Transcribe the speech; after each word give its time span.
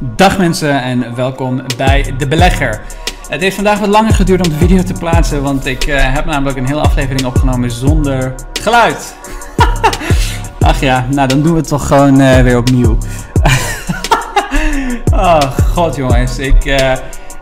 Dag 0.00 0.38
mensen 0.38 0.82
en 0.82 1.14
welkom 1.14 1.62
bij 1.76 2.14
De 2.18 2.28
Belegger. 2.28 2.80
Het 3.28 3.40
heeft 3.40 3.54
vandaag 3.54 3.78
wat 3.78 3.88
langer 3.88 4.14
geduurd 4.14 4.46
om 4.46 4.52
de 4.52 4.58
video 4.58 4.82
te 4.82 4.92
plaatsen, 4.92 5.42
want 5.42 5.66
ik 5.66 5.86
uh, 5.86 6.14
heb 6.14 6.24
namelijk 6.24 6.58
een 6.58 6.66
hele 6.66 6.80
aflevering 6.80 7.24
opgenomen 7.24 7.70
zonder 7.70 8.34
geluid. 8.60 9.16
Ach 10.60 10.80
ja, 10.80 11.06
nou 11.10 11.28
dan 11.28 11.42
doen 11.42 11.52
we 11.52 11.58
het 11.58 11.68
toch 11.68 11.86
gewoon 11.86 12.20
uh, 12.20 12.40
weer 12.40 12.56
opnieuw. 12.56 12.98
oh 15.12 15.40
god 15.74 15.96
jongens, 15.96 16.38
ik, 16.38 16.64
uh, 16.64 16.92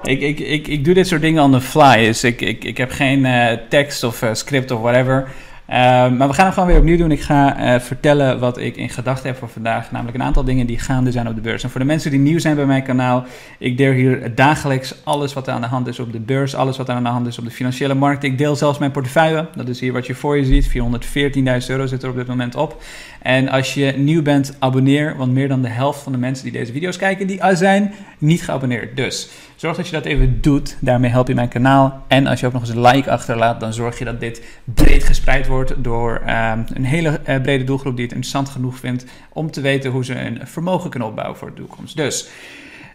ik, 0.03 0.21
ik, 0.21 0.39
ik, 0.39 0.69
ik 0.69 0.85
doe 0.85 0.95
dit 0.95 1.07
soort 1.07 1.21
dingen 1.21 1.43
on 1.43 1.53
the 1.53 1.61
fly. 1.61 2.05
Dus 2.05 2.25
ik, 2.25 2.41
ik, 2.41 2.65
ik 2.65 2.77
heb 2.77 2.91
geen 2.91 3.29
tekst 3.69 4.03
of 4.05 4.23
script 4.33 4.71
of 4.71 4.81
whatever. 4.81 5.29
Uh, 5.71 5.77
maar 6.11 6.29
we 6.29 6.35
gaan 6.35 6.45
het 6.45 6.55
gewoon 6.55 6.69
weer 6.69 6.79
opnieuw 6.79 6.97
doen. 6.97 7.11
Ik 7.11 7.21
ga 7.21 7.61
uh, 7.75 7.81
vertellen 7.81 8.39
wat 8.39 8.59
ik 8.59 8.77
in 8.77 8.89
gedachten 8.89 9.29
heb 9.29 9.39
voor 9.39 9.49
vandaag. 9.49 9.91
Namelijk 9.91 10.17
een 10.17 10.23
aantal 10.23 10.45
dingen 10.45 10.67
die 10.67 10.79
gaande 10.79 11.11
zijn 11.11 11.29
op 11.29 11.35
de 11.35 11.41
beurs. 11.41 11.63
En 11.63 11.71
voor 11.71 11.81
de 11.81 11.87
mensen 11.87 12.11
die 12.11 12.21
nieuw 12.21 12.39
zijn 12.39 12.57
bij 12.57 12.67
mijn 12.67 12.83
kanaal. 12.83 13.25
Ik 13.59 13.77
deel 13.77 13.93
hier 13.93 14.35
dagelijks 14.35 14.95
alles 15.05 15.33
wat 15.33 15.47
er 15.47 15.53
aan 15.53 15.61
de 15.61 15.67
hand 15.67 15.87
is 15.87 15.99
op 15.99 16.13
de 16.13 16.21
beurs. 16.21 16.55
Alles 16.55 16.77
wat 16.77 16.89
er 16.89 16.95
aan 16.95 17.03
de 17.03 17.09
hand 17.09 17.27
is 17.27 17.39
op 17.39 17.45
de 17.45 17.51
financiële 17.51 17.95
markt. 17.95 18.25
Ik 18.25 18.39
deel 18.39 18.57
zelfs 18.57 18.79
mijn 18.79 18.91
portefeuille. 18.91 19.49
Dat 19.55 19.69
is 19.69 19.81
hier 19.81 19.93
wat 19.93 20.07
je 20.07 20.15
voor 20.15 20.37
je 20.37 20.45
ziet. 20.45 20.69
414.000 20.69 21.67
euro 21.69 21.87
zit 21.87 22.03
er 22.03 22.11
op 22.11 22.17
dit 22.17 22.27
moment 22.27 22.55
op. 22.55 22.83
En 23.23 23.49
als 23.49 23.75
je 23.75 23.93
nieuw 23.97 24.23
bent, 24.23 24.57
abonneer. 24.59 25.17
Want 25.17 25.33
meer 25.33 25.49
dan 25.49 25.63
de 25.63 25.69
helft 25.69 26.03
van 26.03 26.13
de 26.13 26.19
mensen 26.19 26.45
die 26.45 26.53
deze 26.53 26.73
video's 26.73 26.97
kijken, 26.97 27.27
die 27.27 27.41
zijn 27.53 27.95
niet 28.19 28.43
geabonneerd. 28.43 28.97
Dus 28.97 29.29
zorg 29.57 29.77
dat 29.77 29.87
je 29.87 29.93
dat 29.93 30.05
even 30.05 30.41
doet. 30.41 30.77
Daarmee 30.81 31.11
help 31.11 31.29
je 31.29 31.35
mijn 31.35 31.49
kanaal. 31.49 32.05
En 32.09 32.27
als 32.27 32.41
je 32.41 32.47
ook 32.47 32.53
nog 32.53 32.63
eens 32.63 32.71
een 32.71 32.81
like 32.81 33.11
achterlaat, 33.11 33.61
dan 33.61 33.73
zorg 33.73 33.99
je 33.99 34.05
dat 34.05 34.21
dit 34.21 34.43
breed 34.65 35.05
gespreid 35.05 35.47
wordt 35.47 35.75
door 35.85 36.23
uh, 36.27 36.53
een 36.75 36.85
hele 36.85 37.21
uh, 37.29 37.41
brede 37.41 37.65
doelgroep 37.65 37.97
die 37.97 38.05
het 38.05 38.15
interessant 38.15 38.49
genoeg 38.49 38.79
vindt 38.79 39.05
om 39.33 39.51
te 39.51 39.61
weten 39.61 39.91
hoe 39.91 40.05
ze 40.05 40.21
een 40.21 40.41
vermogen 40.45 40.91
kunnen 40.91 41.09
opbouwen 41.09 41.37
voor 41.37 41.49
de 41.49 41.55
toekomst. 41.55 41.97
Dus. 41.97 42.29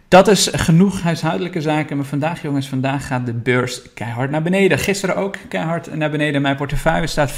Dat 0.08 0.28
is 0.28 0.50
genoeg 0.52 1.00
huishoudelijke 1.00 1.60
zaken. 1.60 1.96
Maar 1.96 2.06
vandaag, 2.06 2.42
jongens, 2.42 2.68
vandaag 2.68 3.06
gaat 3.06 3.26
de 3.26 3.32
beurs 3.32 3.92
keihard 3.94 4.30
naar 4.30 4.42
beneden. 4.42 4.78
Gisteren 4.78 5.16
ook 5.16 5.36
keihard 5.48 5.94
naar 5.94 6.10
beneden. 6.10 6.42
Mijn 6.42 6.56
portefeuille 6.56 7.06
staat 7.06 7.32
5% 7.32 7.34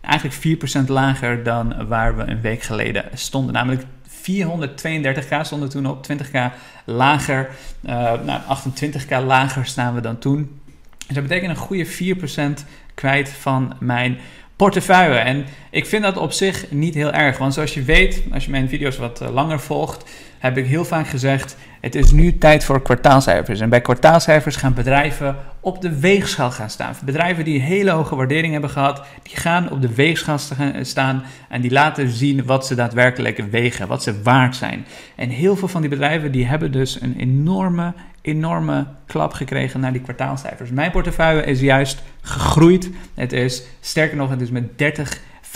eigenlijk 0.00 0.60
4% 0.84 0.86
lager 0.86 1.42
dan 1.42 1.86
waar 1.88 2.16
we 2.16 2.22
een 2.22 2.40
week 2.40 2.62
geleden 2.62 3.04
stonden. 3.14 3.52
Namelijk 3.52 3.82
432k 4.22 5.40
stonden 5.40 5.68
toen 5.68 5.86
op, 5.86 6.06
20k 6.12 6.38
lager. 6.84 7.50
Uh, 7.82 7.92
nou, 8.22 8.40
28k 8.40 9.24
lager 9.26 9.66
staan 9.66 9.94
we 9.94 10.00
dan 10.00 10.18
toen. 10.18 10.60
Dus 11.06 11.14
dat 11.14 11.22
betekent 11.22 11.50
een 11.50 11.56
goede 11.56 12.16
4% 12.60 12.64
kwijt 12.94 13.28
van 13.28 13.74
mijn 13.78 14.18
portefeuille. 14.62 15.18
En 15.18 15.44
ik 15.70 15.86
vind 15.86 16.02
dat 16.02 16.16
op 16.16 16.32
zich 16.32 16.70
niet 16.70 16.94
heel 16.94 17.12
erg. 17.12 17.38
Want 17.38 17.54
zoals 17.54 17.74
je 17.74 17.82
weet, 17.82 18.22
als 18.32 18.44
je 18.44 18.50
mijn 18.50 18.68
video's 18.68 18.96
wat 18.96 19.20
eh, 19.20 19.32
langer 19.32 19.60
volgt, 19.60 20.10
heb 20.38 20.56
ik 20.56 20.66
heel 20.66 20.84
vaak 20.84 21.06
gezegd: 21.06 21.56
het 21.80 21.94
is 21.94 22.10
nu 22.10 22.38
tijd 22.38 22.64
voor 22.64 22.82
kwartaalcijfers. 22.82 23.60
En 23.60 23.68
bij 23.68 23.80
kwartaalcijfers 23.80 24.56
gaan 24.56 24.74
bedrijven 24.74 25.36
op 25.60 25.80
de 25.80 25.98
weegschaal 25.98 26.50
gaan 26.50 26.70
staan. 26.70 26.94
Bedrijven 27.04 27.44
die 27.44 27.60
hele 27.60 27.90
hoge 27.90 28.16
waardering 28.16 28.52
hebben 28.52 28.70
gehad, 28.70 29.02
die 29.22 29.36
gaan 29.36 29.70
op 29.70 29.80
de 29.80 29.94
weegschaal 29.94 30.38
staan 30.82 31.24
en 31.48 31.60
die 31.60 31.70
laten 31.70 32.08
zien 32.10 32.44
wat 32.44 32.66
ze 32.66 32.74
daadwerkelijk 32.74 33.44
wegen, 33.50 33.88
wat 33.88 34.02
ze 34.02 34.22
waard 34.22 34.56
zijn. 34.56 34.86
En 35.14 35.28
heel 35.28 35.56
veel 35.56 35.68
van 35.68 35.80
die 35.80 35.90
bedrijven 35.90 36.32
die 36.32 36.46
hebben 36.46 36.72
dus 36.72 37.00
een 37.00 37.16
enorme, 37.18 37.92
enorme 38.22 38.86
klap 39.06 39.32
gekregen 39.32 39.80
naar 39.80 39.92
die 39.92 40.00
kwartaalcijfers. 40.00 40.70
Mijn 40.70 40.90
portefeuille 40.90 41.44
is 41.44 41.60
juist 41.60 42.02
gegroeid. 42.20 42.90
Het 43.14 43.32
is, 43.32 43.62
sterker 43.80 44.16
nog, 44.16 44.30
het 44.30 44.40
is 44.40 44.50
met 44.50 44.78
30 44.78 45.20
35% 45.52 45.54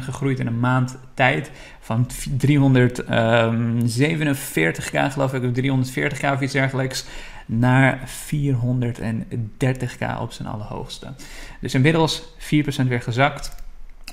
gegroeid 0.00 0.38
in 0.38 0.46
een 0.46 0.60
maand 0.60 0.98
tijd. 1.14 1.50
Van 1.80 2.06
347k 2.46 5.10
geloof 5.10 5.34
ik, 5.34 5.42
of 5.42 5.50
340k 5.60 6.32
of 6.32 6.40
iets 6.40 6.52
dergelijks, 6.52 7.04
naar 7.46 8.10
430k 8.32 10.20
op 10.20 10.32
zijn 10.32 10.48
allerhoogste. 10.48 11.12
Dus 11.60 11.74
inmiddels 11.74 12.22
4% 12.38 12.42
weer 12.88 13.02
gezakt. 13.02 13.61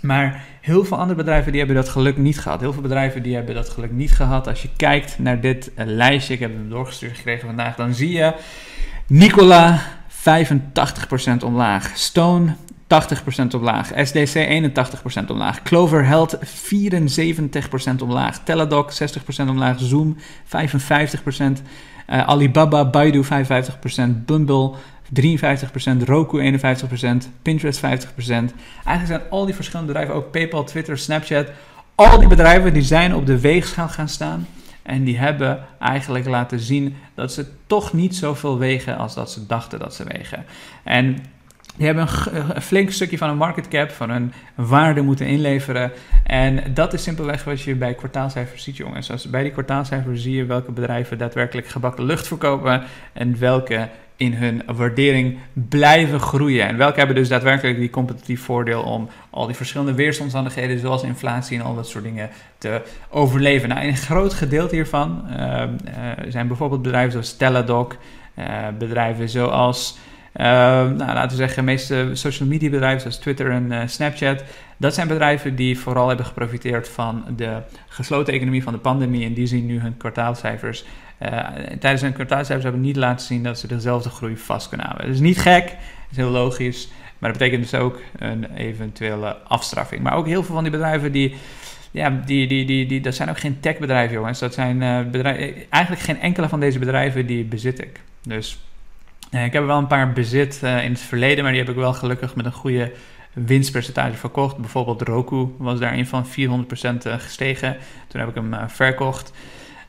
Maar 0.02 0.44
heel 0.62 0.86
veel 0.86 0.98
andere 0.98 1.18
bedrijven 1.18 1.52
die 1.52 1.60
hebben 1.60 1.78
dat 1.84 1.90
geluk 1.90 2.18
niet 2.18 2.40
gehad. 2.40 2.60
Heel 2.60 2.74
veel 2.74 2.82
bedrijven 2.82 3.24
die 3.24 3.36
hebben 3.36 3.56
dat 3.56 3.70
geluk 3.70 3.92
niet 3.92 4.12
gehad. 4.12 4.48
Als 4.48 4.62
je 4.62 4.70
kijkt 4.76 5.20
naar 5.20 5.42
dit 5.42 5.72
lijstje, 5.76 6.34
ik 6.34 6.40
heb 6.40 6.54
hem 6.54 6.70
doorgestuurd 6.70 7.16
gekregen 7.16 7.48
vandaag, 7.48 7.76
dan 7.76 7.94
zie 7.94 8.12
je 8.12 8.34
Nicola 9.08 9.82
85% 10.10 11.44
omlaag. 11.46 11.92
Stone 11.94 12.56
80% 12.90 13.56
omlaag. 13.56 13.92
SDC 13.96 14.36
81% 15.26 15.30
omlaag. 15.30 15.62
Clover 15.62 16.06
Health 16.06 16.38
74% 16.38 18.02
omlaag. 18.02 18.40
Teladoc 18.44 18.92
60% 18.92 19.50
omlaag. 19.50 19.80
Zoom 19.80 20.18
55%. 20.18 20.18
Uh, 22.10 22.28
Alibaba, 22.28 22.86
Baidu 22.86 23.24
55%. 23.24 23.28
Bumble 24.26 24.72
53%, 25.14 26.04
Roku 26.06 26.60
51%, 26.60 27.32
Pinterest 27.42 27.80
50%. 27.80 27.84
Eigenlijk 27.88 28.52
zijn 29.06 29.22
al 29.30 29.46
die 29.46 29.56
verschillende 29.56 29.92
bedrijven, 29.92 30.16
ook 30.16 30.32
PayPal, 30.32 30.64
Twitter, 30.64 30.98
Snapchat, 30.98 31.48
al 31.96 32.20
die 32.20 32.28
bedrijven 32.28 32.74
die 32.74 32.82
zijn 32.82 33.16
op 33.16 33.26
de 33.26 33.40
weegschaal 33.40 33.90
gaan 33.90 34.10
staan. 34.10 34.48
En 34.82 35.04
die 35.04 35.18
hebben 35.18 35.66
eigenlijk 35.80 36.26
laten 36.26 36.60
zien 36.60 36.96
dat 37.16 37.34
ze 37.34 37.46
toch 37.68 37.94
niet 37.94 38.16
zoveel 38.16 38.58
wegen 38.58 38.98
als 38.98 39.16
dat 39.16 39.32
ze 39.32 39.46
dachten 39.46 39.80
dat 39.80 39.96
ze 39.96 40.04
wegen. 40.04 40.46
En 40.84 41.18
die 41.76 41.86
hebben 41.86 42.08
een, 42.32 42.62
flink 42.62 42.92
stukje 42.92 43.18
van 43.18 43.30
een 43.30 43.38
market 43.38 43.68
cap, 43.68 43.92
van 43.92 44.10
een 44.10 44.34
waarde 44.56 45.02
moeten 45.02 45.26
inleveren. 45.26 45.92
En 46.24 46.74
dat 46.74 46.94
is 46.94 47.04
simpelweg 47.04 47.44
wat 47.44 47.62
je 47.62 47.76
bij 47.76 47.94
kwartaalcijfers 47.94 48.64
ziet, 48.64 48.78
jongens. 48.78 49.12
Als 49.12 49.30
bij 49.30 49.44
die 49.44 49.52
kwartaalcijfers 49.52 50.22
zie 50.22 50.36
je 50.36 50.46
welke 50.46 50.72
bedrijven 50.72 51.18
daadwerkelijk 51.18 51.68
gebakken 51.68 52.04
lucht 52.04 52.28
verkopen 52.28 52.84
en 53.14 53.40
welke 53.40 53.90
in 54.20 54.34
hun 54.34 54.62
waardering 54.66 55.38
blijven 55.54 56.20
groeien. 56.20 56.68
En 56.68 56.78
welke 56.78 56.98
hebben 56.98 57.16
dus 57.16 57.28
daadwerkelijk 57.28 57.78
die 57.78 57.90
competitief 57.90 58.42
voordeel 58.42 58.82
om 58.82 59.10
al 59.30 59.46
die 59.46 59.56
verschillende 59.56 59.94
weersomstandigheden, 59.94 60.80
zoals 60.80 61.04
inflatie 61.04 61.60
en 61.60 61.66
al 61.66 61.76
dat 61.76 61.88
soort 61.88 62.04
dingen, 62.04 62.30
te 62.58 62.82
overleven. 63.10 63.70
Nou, 63.70 63.88
een 63.88 63.98
groot 63.98 64.34
gedeelte 64.34 64.76
hiervan 64.76 65.24
uh, 65.30 65.64
zijn 66.28 66.48
bijvoorbeeld 66.48 66.82
bedrijven 66.82 67.12
zoals 67.12 67.38
Teladoc, 67.38 67.98
uh, 68.40 68.46
bedrijven 68.78 69.30
zoals 69.30 69.98
uh, 70.36 70.46
nou, 70.46 70.98
laten 70.98 71.30
we 71.30 71.36
zeggen, 71.36 71.56
de 71.56 71.72
meeste 71.72 72.10
social 72.14 72.48
media 72.48 72.70
bedrijven 72.70 73.02
zoals 73.02 73.18
Twitter 73.18 73.52
en 73.52 73.72
uh, 73.72 73.82
Snapchat, 73.86 74.44
dat 74.78 74.94
zijn 74.94 75.08
bedrijven 75.08 75.56
die 75.56 75.80
vooral 75.80 76.08
hebben 76.08 76.26
geprofiteerd 76.26 76.90
van 76.90 77.24
de 77.36 77.58
gesloten 77.88 78.34
economie 78.34 78.64
van 78.64 78.74
de 78.74 78.80
pandemie 78.80 79.26
en 79.26 79.34
die 79.34 79.48
zien 79.48 79.66
nu 79.66 79.80
hun 79.80 79.98
kwartaalcijfers. 79.98 80.86
Uh, 81.22 81.48
tijdens 81.80 82.02
hun 82.02 82.14
kwartaalcijfers 82.14 82.64
hebben 82.64 82.82
niet 82.82 82.96
laten 82.96 83.26
zien 83.26 83.44
dat 83.44 83.60
ze 83.60 83.68
dezelfde 83.68 84.10
groei 84.10 84.38
vast 84.38 84.68
kunnen 84.68 84.86
houden. 84.86 85.08
Dat 85.08 85.16
is 85.16 85.22
niet 85.22 85.40
gek, 85.40 85.66
dat 85.66 85.78
is 86.12 86.18
heel 86.18 86.30
logisch, 86.30 86.90
maar 87.18 87.30
dat 87.30 87.40
betekent 87.40 87.72
dus 87.72 87.80
ook 87.80 88.00
een 88.18 88.56
eventuele 88.56 89.38
afstraffing. 89.38 90.02
Maar 90.02 90.14
ook 90.14 90.28
heel 90.28 90.44
veel 90.44 90.54
van 90.54 90.64
die 90.64 90.72
bedrijven 90.72 91.12
die 91.12 91.36
ja, 91.92 92.10
die, 92.26 92.48
die, 92.48 92.66
die, 92.66 92.86
die, 92.86 93.02
dat 93.02 93.16
zijn 93.16 93.30
ook 93.30 93.40
geen 93.40 93.60
techbedrijven, 93.60 94.16
jongens. 94.16 94.40
Dat 94.40 94.54
zijn 94.54 94.82
uh, 94.82 95.02
bedrijven, 95.12 95.64
eigenlijk 95.70 96.04
geen 96.04 96.20
enkele 96.20 96.50
van 96.50 96.60
deze 96.60 96.80
bedrijven 96.80 97.26
die 97.26 97.44
bezit 97.44 97.82
ik. 97.82 98.00
Dus 98.24 98.60
uh, 99.32 99.46
ik 99.46 99.54
heb 99.54 99.66
wel 99.66 99.78
een 99.78 99.88
paar 99.88 100.14
bezit 100.14 100.60
in 100.62 100.92
het 100.92 101.00
verleden, 101.00 101.44
maar 101.44 101.52
die 101.52 101.62
heb 101.62 101.70
ik 101.70 101.76
wel 101.76 101.94
gelukkig 101.94 102.36
met 102.36 102.46
een 102.46 102.52
goede 102.52 102.92
winstpercentage 103.34 104.18
verkocht. 104.18 104.58
Bijvoorbeeld 104.58 105.02
Roku 105.02 105.48
was 105.58 105.80
daar 105.80 105.94
een 105.94 106.08
van 106.08 106.26
400% 106.26 106.30
gestegen. 107.04 107.78
Toen 108.08 108.20
heb 108.20 108.30
ik 108.30 108.36
hem 108.36 108.56
verkocht. 108.68 109.34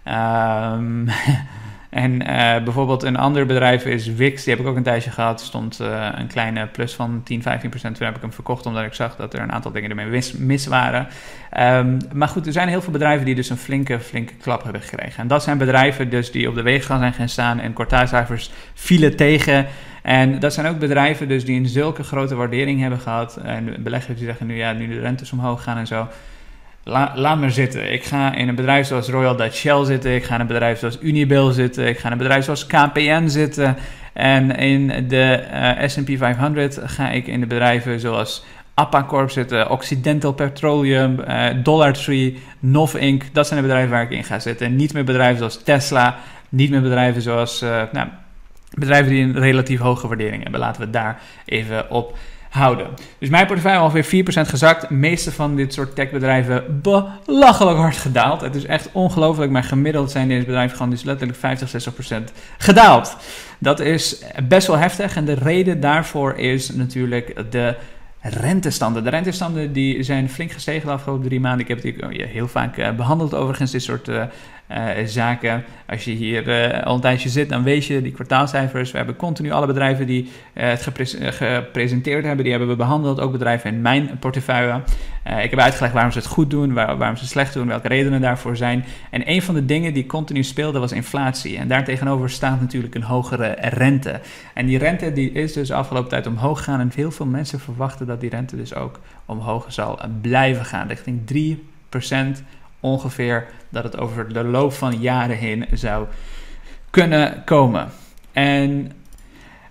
Um, 0.06 1.08
En 1.90 2.12
uh, 2.12 2.62
bijvoorbeeld 2.64 3.02
een 3.02 3.16
ander 3.16 3.46
bedrijf 3.46 3.84
is 3.84 4.06
Wix, 4.06 4.44
die 4.44 4.54
heb 4.54 4.62
ik 4.62 4.68
ook 4.68 4.76
een 4.76 4.82
tijdje 4.82 5.10
gehad. 5.10 5.40
stond 5.40 5.80
uh, 5.80 6.08
een 6.14 6.26
kleine 6.26 6.66
plus 6.66 6.94
van 6.94 7.20
10, 7.24 7.42
15 7.42 7.70
procent. 7.70 7.96
Toen 7.96 8.06
heb 8.06 8.16
ik 8.16 8.22
hem 8.22 8.32
verkocht 8.32 8.66
omdat 8.66 8.84
ik 8.84 8.94
zag 8.94 9.16
dat 9.16 9.34
er 9.34 9.40
een 9.40 9.52
aantal 9.52 9.72
dingen 9.72 9.90
ermee 9.90 10.22
mis, 10.38 10.66
waren. 10.66 11.08
Um, 11.58 11.98
maar 12.12 12.28
goed, 12.28 12.46
er 12.46 12.52
zijn 12.52 12.68
heel 12.68 12.82
veel 12.82 12.92
bedrijven 12.92 13.26
die 13.26 13.34
dus 13.34 13.50
een 13.50 13.56
flinke, 13.56 14.00
flinke 14.00 14.34
klap 14.34 14.62
hebben 14.62 14.82
gekregen. 14.82 15.22
En 15.22 15.28
dat 15.28 15.42
zijn 15.42 15.58
bedrijven 15.58 16.10
dus 16.10 16.30
die 16.30 16.48
op 16.48 16.54
de 16.54 16.62
weegschaal 16.62 16.98
zijn 16.98 17.12
gaan 17.12 17.28
staan 17.28 17.60
en 17.60 17.72
kwartaalcijfers 17.72 18.50
vielen 18.74 19.16
tegen. 19.16 19.66
En 20.02 20.38
dat 20.38 20.54
zijn 20.54 20.66
ook 20.66 20.78
bedrijven 20.78 21.28
dus 21.28 21.44
die 21.44 21.60
een 21.60 21.68
zulke 21.68 22.02
grote 22.02 22.34
waardering 22.34 22.80
hebben 22.80 23.00
gehad. 23.00 23.36
En 23.36 23.82
beleggers 23.82 24.18
die 24.18 24.26
zeggen 24.26 24.46
nu 24.46 24.56
ja, 24.56 24.72
nu 24.72 24.88
de 24.88 25.00
rentes 25.00 25.32
omhoog 25.32 25.62
gaan 25.62 25.76
en 25.76 25.86
zo 25.86 26.08
laat 26.84 27.38
me 27.38 27.50
zitten. 27.50 27.92
Ik 27.92 28.04
ga 28.04 28.34
in 28.34 28.48
een 28.48 28.54
bedrijf 28.54 28.86
zoals 28.86 29.08
Royal 29.08 29.36
Dutch 29.36 29.56
Shell 29.56 29.84
zitten. 29.84 30.14
Ik 30.14 30.24
ga 30.24 30.34
in 30.34 30.40
een 30.40 30.46
bedrijf 30.46 30.78
zoals 30.78 30.98
Unibail 31.00 31.50
zitten. 31.50 31.86
Ik 31.86 31.98
ga 31.98 32.06
in 32.06 32.12
een 32.12 32.18
bedrijf 32.18 32.44
zoals 32.44 32.66
KPN 32.66 33.28
zitten. 33.28 33.76
En 34.12 34.56
in 34.56 35.08
de 35.08 35.44
uh, 35.52 35.88
S&P 35.88 36.10
500 36.16 36.80
ga 36.84 37.10
ik 37.10 37.26
in 37.26 37.40
de 37.40 37.46
bedrijven 37.46 38.00
zoals 38.00 38.44
Corp 39.06 39.30
zitten, 39.30 39.70
Occidental 39.70 40.32
Petroleum, 40.32 41.20
uh, 41.28 41.46
Dollar 41.62 41.92
Tree, 41.92 42.38
Nov 42.58 42.94
Inc. 42.94 43.24
Dat 43.32 43.46
zijn 43.46 43.60
de 43.60 43.66
bedrijven 43.66 43.92
waar 43.92 44.02
ik 44.02 44.10
in 44.10 44.24
ga 44.24 44.38
zitten. 44.38 44.66
En 44.66 44.76
niet 44.76 44.92
meer 44.92 45.04
bedrijven 45.04 45.38
zoals 45.38 45.62
Tesla, 45.62 46.16
niet 46.48 46.70
meer 46.70 46.82
bedrijven 46.82 47.22
zoals 47.22 47.62
uh, 47.62 47.82
nou, 47.92 48.08
bedrijven 48.78 49.10
die 49.10 49.22
een 49.22 49.38
relatief 49.38 49.80
hoge 49.80 50.08
waardering 50.08 50.42
hebben. 50.42 50.60
Laten 50.60 50.82
we 50.82 50.90
daar 50.90 51.20
even 51.44 51.90
op 51.90 52.16
houden. 52.50 52.86
Dus 53.18 53.28
mijn 53.28 53.46
portefeuille 53.46 53.80
ongeveer 53.80 54.24
4% 54.24 54.48
gezakt. 54.48 54.88
De 54.88 54.94
meeste 54.94 55.32
van 55.32 55.56
dit 55.56 55.74
soort 55.74 55.94
techbedrijven 55.94 56.80
belachelijk 56.82 57.78
hard 57.78 57.96
gedaald. 57.96 58.40
Het 58.40 58.54
is 58.54 58.64
echt 58.64 58.88
ongelooflijk, 58.92 59.50
maar 59.50 59.64
gemiddeld 59.64 60.10
zijn 60.10 60.28
deze 60.28 60.44
bedrijven 60.44 60.76
gewoon 60.76 60.90
dus 60.90 61.02
letterlijk 61.02 61.38
50, 61.38 61.92
60% 61.92 62.32
gedaald. 62.58 63.16
Dat 63.58 63.80
is 63.80 64.24
best 64.48 64.66
wel 64.66 64.78
heftig 64.78 65.16
en 65.16 65.24
de 65.24 65.34
reden 65.34 65.80
daarvoor 65.80 66.34
is 66.34 66.70
natuurlijk 66.70 67.52
de 67.52 67.76
rentestanden. 68.20 69.04
De 69.04 69.10
rentestanden 69.10 69.72
die 69.72 70.02
zijn 70.02 70.30
flink 70.30 70.52
gestegen 70.52 70.86
de 70.86 70.92
afgelopen 70.92 71.26
drie 71.26 71.40
maanden. 71.40 71.60
Ik 71.60 71.68
heb 71.68 71.82
het 71.82 72.10
hier 72.10 72.26
heel 72.26 72.48
vaak 72.48 72.76
eh, 72.76 72.92
behandeld 72.92 73.34
overigens, 73.34 73.70
dit 73.70 73.82
soort 73.82 74.10
uh, 74.70 75.06
zaken. 75.06 75.64
Als 75.86 76.04
je 76.04 76.10
hier 76.10 76.48
uh, 76.48 76.82
al 76.82 76.94
een 76.94 77.00
tijdje 77.00 77.28
zit, 77.28 77.48
dan 77.48 77.62
weet 77.62 77.86
je 77.86 78.02
die 78.02 78.12
kwartaalcijfers. 78.12 78.90
We 78.90 78.96
hebben 78.96 79.16
continu 79.16 79.50
alle 79.50 79.66
bedrijven 79.66 80.06
die 80.06 80.22
uh, 80.22 80.68
het 80.68 80.82
gepre 80.82 81.32
gepresenteerd 81.32 82.24
hebben, 82.24 82.42
die 82.42 82.52
hebben 82.52 82.70
we 82.70 82.76
behandeld. 82.76 83.20
Ook 83.20 83.32
bedrijven 83.32 83.74
in 83.74 83.82
mijn 83.82 84.18
portefeuille. 84.20 84.80
ik 85.42 85.50
heb 85.50 85.58
uitgelegd 85.58 85.94
waarom 85.94 86.12
ze 86.12 86.18
het 86.18 86.26
goed 86.26 86.50
doen, 86.50 86.72
waar, 86.72 86.96
waarom 86.96 87.16
ze 87.16 87.22
het 87.22 87.32
slecht 87.32 87.54
doen, 87.54 87.66
welke 87.66 87.88
redenen 87.88 88.20
daarvoor 88.20 88.56
zijn. 88.56 88.84
En 89.10 89.30
een 89.30 89.42
van 89.42 89.54
de 89.54 89.64
dingen 89.64 89.94
die 89.94 90.06
continu 90.06 90.42
speelde 90.42 90.78
was 90.78 90.92
inflatie. 90.92 91.58
En 91.58 91.68
daartegenover 91.68 92.30
staat 92.30 92.60
natuurlijk 92.60 92.94
een 92.94 93.02
hogere 93.02 93.56
rente. 93.60 94.20
En 94.54 94.66
die 94.66 94.78
rente 94.78 95.12
die 95.12 95.32
is 95.32 95.52
dus 95.52 95.68
de 95.68 95.74
afgelopen 95.74 96.08
tijd 96.08 96.26
omhoog 96.26 96.58
gegaan. 96.58 96.80
En 96.80 96.90
heel 96.94 97.10
veel 97.10 97.26
mensen 97.26 97.60
verwachten 97.60 98.06
dat 98.06 98.20
die 98.20 98.30
rente 98.30 98.56
dus 98.56 98.74
ook 98.74 99.00
omhoog 99.26 99.64
zal 99.68 99.98
blijven 100.20 100.64
gaan. 100.64 100.88
Richting 100.88 101.20
3% 102.38 102.42
ongeveer 102.80 103.46
dat 103.68 103.84
het 103.84 103.98
over 103.98 104.32
de 104.32 104.44
loop 104.44 104.72
van 104.72 105.00
jaren 105.00 105.36
heen 105.36 105.66
zou 105.72 106.06
kunnen 106.90 107.44
komen. 107.44 107.88
En, 108.32 108.92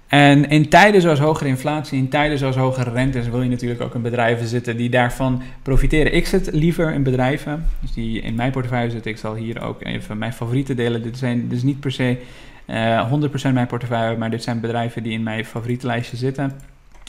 en 0.07 0.49
in 0.49 0.69
tijden 0.69 1.01
zoals 1.01 1.19
hogere 1.19 1.49
inflatie, 1.49 1.97
in 1.97 2.09
tijden 2.09 2.37
zoals 2.37 2.55
hogere 2.55 2.89
rentes, 2.89 3.27
wil 3.29 3.41
je 3.41 3.49
natuurlijk 3.49 3.81
ook 3.81 3.95
in 3.95 4.01
bedrijven 4.01 4.47
zitten 4.47 4.77
die 4.77 4.89
daarvan 4.89 5.41
profiteren. 5.61 6.13
Ik 6.13 6.27
zit 6.27 6.49
liever 6.53 6.93
in 6.93 7.03
bedrijven, 7.03 7.65
dus 7.79 7.93
die 7.93 8.21
in 8.21 8.35
mijn 8.35 8.51
portefeuille 8.51 8.91
zitten. 8.91 9.11
Ik 9.11 9.17
zal 9.17 9.35
hier 9.35 9.61
ook 9.61 9.83
even 9.83 10.17
mijn 10.17 10.33
favorieten 10.33 10.75
delen. 10.75 11.03
Dit, 11.03 11.17
zijn, 11.17 11.47
dit 11.47 11.57
is 11.57 11.63
niet 11.63 11.79
per 11.79 11.91
se 11.91 12.17
uh, 12.65 12.97
eh, 12.97 13.11
100% 13.49 13.53
mijn 13.53 13.67
portefeuille, 13.67 14.17
maar 14.17 14.29
dit 14.29 14.43
zijn 14.43 14.59
bedrijven 14.59 15.03
die 15.03 15.11
in 15.11 15.23
mijn 15.23 15.45
favorietenlijstje 15.45 16.17
zitten. 16.17 16.59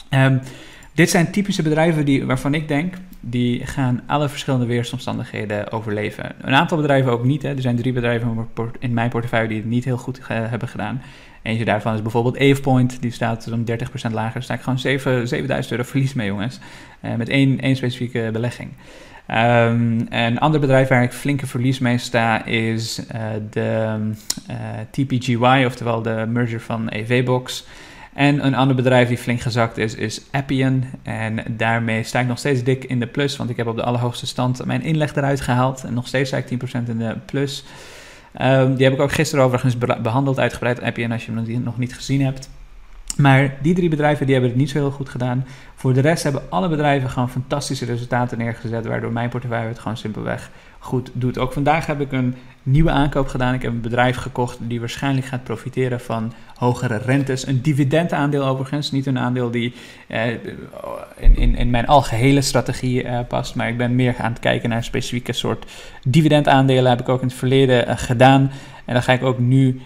Um, 0.09 0.41
dit 0.93 1.09
zijn 1.09 1.31
typische 1.31 1.61
bedrijven 1.61 2.05
die, 2.05 2.25
waarvan 2.25 2.53
ik 2.53 2.67
denk, 2.67 2.93
die 3.19 3.65
gaan 3.65 4.01
alle 4.05 4.29
verschillende 4.29 4.65
weersomstandigheden 4.65 5.71
overleven. 5.71 6.31
Een 6.41 6.53
aantal 6.53 6.77
bedrijven 6.77 7.11
ook 7.11 7.23
niet. 7.23 7.41
Hè. 7.41 7.49
Er 7.49 7.61
zijn 7.61 7.75
drie 7.75 7.93
bedrijven 7.93 8.47
in 8.79 8.93
mijn 8.93 9.09
portefeuille 9.09 9.47
die 9.47 9.57
het 9.57 9.65
niet 9.65 9.85
heel 9.85 9.97
goed 9.97 10.19
hebben 10.27 10.67
gedaan. 10.67 11.01
Eentje 11.41 11.65
daarvan 11.65 11.93
is 11.93 12.01
bijvoorbeeld 12.01 12.37
AvePoint, 12.37 13.01
die 13.01 13.11
staat 13.11 13.43
zo'n 13.43 13.67
30% 13.71 14.11
lager. 14.11 14.33
Daar 14.33 14.43
sta 14.43 14.53
ik 14.53 14.61
gewoon 14.61 14.79
7, 14.79 15.27
7000 15.27 15.71
euro 15.71 15.89
verlies 15.89 16.13
mee, 16.13 16.27
jongens. 16.27 16.59
Uh, 17.01 17.15
met 17.15 17.29
één, 17.29 17.59
één 17.59 17.75
specifieke 17.75 18.29
belegging. 18.33 18.69
Um, 19.27 20.05
een 20.09 20.39
ander 20.39 20.59
bedrijf 20.59 20.87
waar 20.87 21.03
ik 21.03 21.11
flinke 21.11 21.47
verlies 21.47 21.79
mee 21.79 21.97
sta 21.97 22.45
is 22.45 23.01
uh, 23.15 23.21
de 23.49 23.97
TPGY, 24.91 25.63
oftewel 25.65 26.01
de 26.01 26.25
merger 26.29 26.61
van 26.61 26.89
EVBox. 26.89 27.65
En 28.13 28.45
een 28.45 28.55
ander 28.55 28.75
bedrijf 28.75 29.07
die 29.07 29.17
flink 29.17 29.41
gezakt 29.41 29.77
is, 29.77 29.95
is 29.95 30.21
Appian. 30.31 30.83
En 31.03 31.43
daarmee 31.47 32.03
sta 32.03 32.19
ik 32.19 32.27
nog 32.27 32.37
steeds 32.37 32.63
dik 32.63 32.83
in 32.83 32.99
de 32.99 33.07
plus, 33.07 33.37
want 33.37 33.49
ik 33.49 33.57
heb 33.57 33.67
op 33.67 33.75
de 33.75 33.83
allerhoogste 33.83 34.27
stand 34.27 34.65
mijn 34.65 34.81
inleg 34.81 35.15
eruit 35.15 35.41
gehaald. 35.41 35.83
En 35.83 35.93
nog 35.93 36.07
steeds 36.07 36.29
sta 36.29 36.37
ik 36.37 36.45
10% 36.45 36.89
in 36.89 36.97
de 36.97 37.15
plus. 37.25 37.63
Um, 38.41 38.75
die 38.75 38.85
heb 38.85 38.93
ik 38.93 38.99
ook 38.99 39.11
gisteren 39.11 39.45
overigens 39.45 39.77
behandeld, 39.77 40.39
uitgebreid. 40.39 40.81
Appian, 40.81 41.11
als 41.11 41.25
je 41.25 41.31
hem 41.31 41.63
nog 41.63 41.77
niet 41.77 41.95
gezien 41.95 42.21
hebt. 42.21 42.49
Maar 43.17 43.57
die 43.61 43.73
drie 43.73 43.89
bedrijven 43.89 44.25
die 44.25 44.33
hebben 44.33 44.51
het 44.51 44.61
niet 44.61 44.69
zo 44.69 44.77
heel 44.77 44.91
goed 44.91 45.09
gedaan. 45.09 45.45
Voor 45.75 45.93
de 45.93 46.01
rest 46.01 46.23
hebben 46.23 46.41
alle 46.49 46.69
bedrijven 46.69 47.09
gewoon 47.09 47.29
fantastische 47.29 47.85
resultaten 47.85 48.37
neergezet, 48.37 48.85
waardoor 48.85 49.11
mijn 49.11 49.29
portefeuille 49.29 49.67
het 49.67 49.79
gewoon 49.79 49.97
simpelweg 49.97 50.51
goed 50.81 51.09
doet. 51.13 51.37
Ook 51.37 51.53
vandaag 51.53 51.85
heb 51.85 52.01
ik 52.01 52.11
een 52.11 52.35
nieuwe 52.63 52.89
aankoop 52.89 53.27
gedaan. 53.27 53.53
Ik 53.53 53.61
heb 53.61 53.71
een 53.71 53.81
bedrijf 53.81 54.15
gekocht 54.15 54.57
die 54.61 54.79
waarschijnlijk 54.79 55.27
gaat 55.27 55.43
profiteren 55.43 55.99
van 55.99 56.33
hogere 56.55 56.97
rentes. 56.97 57.47
Een 57.47 57.61
dividendaandeel 57.61 58.45
overigens, 58.45 58.91
niet 58.91 59.05
een 59.05 59.19
aandeel 59.19 59.51
die 59.51 59.73
eh, 60.07 60.29
in, 61.17 61.35
in, 61.35 61.55
in 61.55 61.69
mijn 61.69 61.87
algehele 61.87 62.41
strategie 62.41 63.03
eh, 63.03 63.19
past. 63.27 63.55
Maar 63.55 63.67
ik 63.67 63.77
ben 63.77 63.95
meer 63.95 64.15
aan 64.17 64.31
het 64.31 64.39
kijken 64.39 64.69
naar 64.69 64.83
specifieke 64.83 65.33
soort 65.33 65.65
dividendaandelen. 66.07 66.89
Heb 66.89 66.99
ik 66.99 67.09
ook 67.09 67.21
in 67.21 67.27
het 67.27 67.37
verleden 67.37 67.87
uh, 67.87 67.93
gedaan. 67.97 68.51
En 68.85 68.93
daar 68.93 69.03
ga 69.03 69.13
ik 69.13 69.23
ook 69.23 69.39
nu 69.39 69.81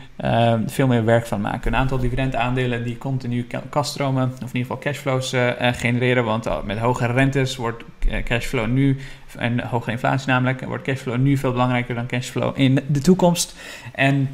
veel 0.65 0.87
meer 0.87 1.05
werk 1.05 1.25
van 1.25 1.41
maken. 1.41 1.73
Een 1.73 1.79
aantal 1.79 1.97
dividendaandelen 1.97 2.83
die 2.83 2.97
continu 2.97 3.47
kaststromen, 3.69 4.23
of 4.23 4.39
in 4.39 4.45
ieder 4.45 4.61
geval 4.61 4.77
cashflows 4.77 5.35
genereren. 5.59 6.23
Want 6.23 6.65
met 6.65 6.77
hogere 6.77 7.13
rentes 7.13 7.55
wordt 7.55 7.83
cashflow 8.23 8.67
nu, 8.67 8.97
en 9.37 9.59
hogere 9.59 9.91
inflatie 9.91 10.27
namelijk, 10.27 10.61
wordt 10.61 10.83
cashflow 10.83 11.17
nu 11.17 11.37
veel 11.37 11.51
belangrijker 11.51 11.95
dan 11.95 12.07
cashflow 12.07 12.59
in 12.59 12.79
de 12.87 12.99
toekomst. 12.99 13.55
En 13.93 14.29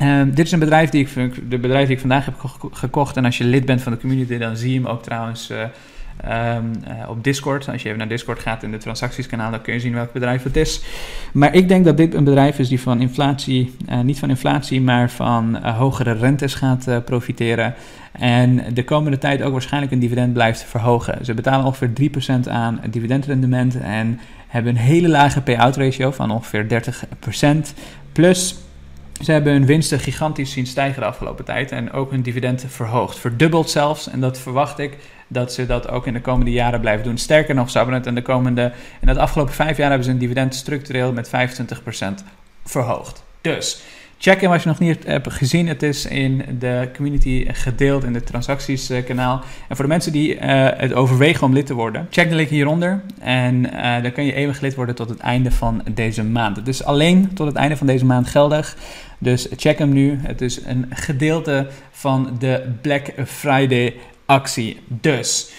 uh, 0.00 0.22
dit 0.26 0.46
is 0.46 0.52
een 0.52 0.58
bedrijf 0.58 0.90
die 0.90 1.06
ik, 1.06 1.50
de 1.50 1.58
bedrijf 1.58 1.86
die 1.86 1.94
ik 1.94 2.00
vandaag 2.00 2.24
heb 2.24 2.34
gekocht. 2.72 3.16
En 3.16 3.24
als 3.24 3.38
je 3.38 3.44
lid 3.44 3.64
bent 3.64 3.82
van 3.82 3.92
de 3.92 3.98
community, 3.98 4.38
dan 4.38 4.56
zie 4.56 4.72
je 4.72 4.78
hem 4.78 4.88
ook 4.88 5.02
trouwens 5.02 5.50
uh, 5.50 5.64
um, 6.24 6.70
uh, 6.88 7.08
op 7.08 7.24
Discord. 7.24 7.68
Als 7.68 7.82
je 7.82 7.86
even 7.86 7.98
naar 7.98 8.08
Discord 8.08 8.38
gaat 8.38 8.62
in 8.62 8.70
de 8.70 8.78
transactieskanaal, 8.78 9.50
dan 9.50 9.62
kun 9.62 9.72
je 9.72 9.80
zien 9.80 9.94
welk 9.94 10.12
bedrijf 10.12 10.42
het 10.42 10.56
is. 10.56 10.80
Maar 11.32 11.54
ik 11.54 11.68
denk 11.68 11.84
dat 11.84 11.96
dit 11.96 12.14
een 12.14 12.24
bedrijf 12.24 12.58
is 12.58 12.68
die 12.68 12.80
van 12.80 13.00
inflatie, 13.00 13.76
niet 14.02 14.18
van 14.18 14.28
inflatie, 14.28 14.80
maar 14.80 15.10
van 15.10 15.56
hogere 15.64 16.12
rentes 16.12 16.54
gaat 16.54 17.04
profiteren. 17.04 17.74
En 18.12 18.74
de 18.74 18.84
komende 18.84 19.18
tijd 19.18 19.42
ook 19.42 19.52
waarschijnlijk 19.52 19.92
een 19.92 19.98
dividend 19.98 20.32
blijft 20.32 20.64
verhogen. 20.64 21.24
Ze 21.24 21.34
betalen 21.34 21.66
ongeveer 21.66 22.10
3% 22.46 22.48
aan 22.50 22.80
dividendrendement 22.90 23.80
en 23.80 24.20
hebben 24.48 24.72
een 24.72 24.80
hele 24.80 25.08
lage 25.08 25.40
payout 25.40 25.76
ratio 25.76 26.10
van 26.10 26.30
ongeveer 26.30 26.66
30%. 26.66 27.46
Plus 28.12 28.56
ze 29.22 29.32
hebben 29.32 29.52
hun 29.52 29.66
winsten 29.66 30.00
gigantisch 30.00 30.52
zien 30.52 30.66
stijgen 30.66 31.00
de 31.00 31.06
afgelopen 31.06 31.44
tijd 31.44 31.72
en 31.72 31.92
ook 31.92 32.10
hun 32.10 32.22
dividend 32.22 32.64
verhoogd. 32.68 33.18
Verdubbeld 33.18 33.70
zelfs. 33.70 34.08
En 34.08 34.20
dat 34.20 34.38
verwacht 34.38 34.78
ik 34.78 34.96
dat 35.28 35.52
ze 35.52 35.66
dat 35.66 35.88
ook 35.88 36.06
in 36.06 36.12
de 36.12 36.20
komende 36.20 36.50
jaren 36.50 36.80
blijven 36.80 37.04
doen. 37.04 37.18
Sterker 37.18 37.54
nog, 37.54 37.70
ze 37.70 37.76
hebben 37.76 37.96
het 37.96 38.06
in 38.06 38.14
de 38.14 38.22
komende. 38.22 38.72
In 39.00 39.08
het 39.08 39.16
afgelopen 39.16 39.54
vijf 39.54 39.76
jaar 39.76 39.88
hebben 39.88 40.06
ze 40.06 40.12
een 40.12 40.18
dividend 40.18 40.54
structureel 40.54 41.12
met 41.12 41.28
25% 41.28 41.30
verhoogd. 42.64 43.22
Dus 43.40 43.82
Check 44.18 44.40
hem 44.40 44.52
als 44.52 44.62
je 44.62 44.68
nog 44.68 44.78
niet 44.78 45.04
hebt 45.04 45.32
gezien. 45.32 45.68
Het 45.68 45.82
is 45.82 46.06
in 46.06 46.44
de 46.58 46.88
community 46.94 47.46
gedeeld 47.52 48.04
in 48.04 48.12
de 48.12 48.22
transactieskanaal. 48.22 49.42
En 49.68 49.76
voor 49.76 49.84
de 49.84 49.90
mensen 49.90 50.12
die 50.12 50.34
uh, 50.34 50.40
het 50.76 50.92
overwegen 50.92 51.46
om 51.46 51.52
lid 51.52 51.66
te 51.66 51.74
worden, 51.74 52.06
check 52.10 52.28
de 52.28 52.34
link 52.34 52.48
hieronder. 52.48 53.00
En 53.20 53.74
uh, 53.74 54.02
dan 54.02 54.12
kun 54.12 54.24
je 54.24 54.34
eeuwig 54.34 54.60
lid 54.60 54.74
worden 54.74 54.94
tot 54.94 55.08
het 55.08 55.18
einde 55.18 55.50
van 55.50 55.82
deze 55.90 56.24
maand. 56.24 56.56
Het 56.56 56.68
is 56.68 56.84
alleen 56.84 57.34
tot 57.34 57.46
het 57.46 57.56
einde 57.56 57.76
van 57.76 57.86
deze 57.86 58.04
maand 58.04 58.28
geldig. 58.28 58.76
Dus 59.18 59.48
check 59.56 59.78
hem 59.78 59.92
nu. 59.92 60.18
Het 60.22 60.40
is 60.40 60.64
een 60.64 60.86
gedeelte 60.90 61.66
van 61.90 62.36
de 62.38 62.72
Black 62.80 63.12
Friday 63.26 63.94
actie. 64.26 64.80
Dus. 64.88 65.52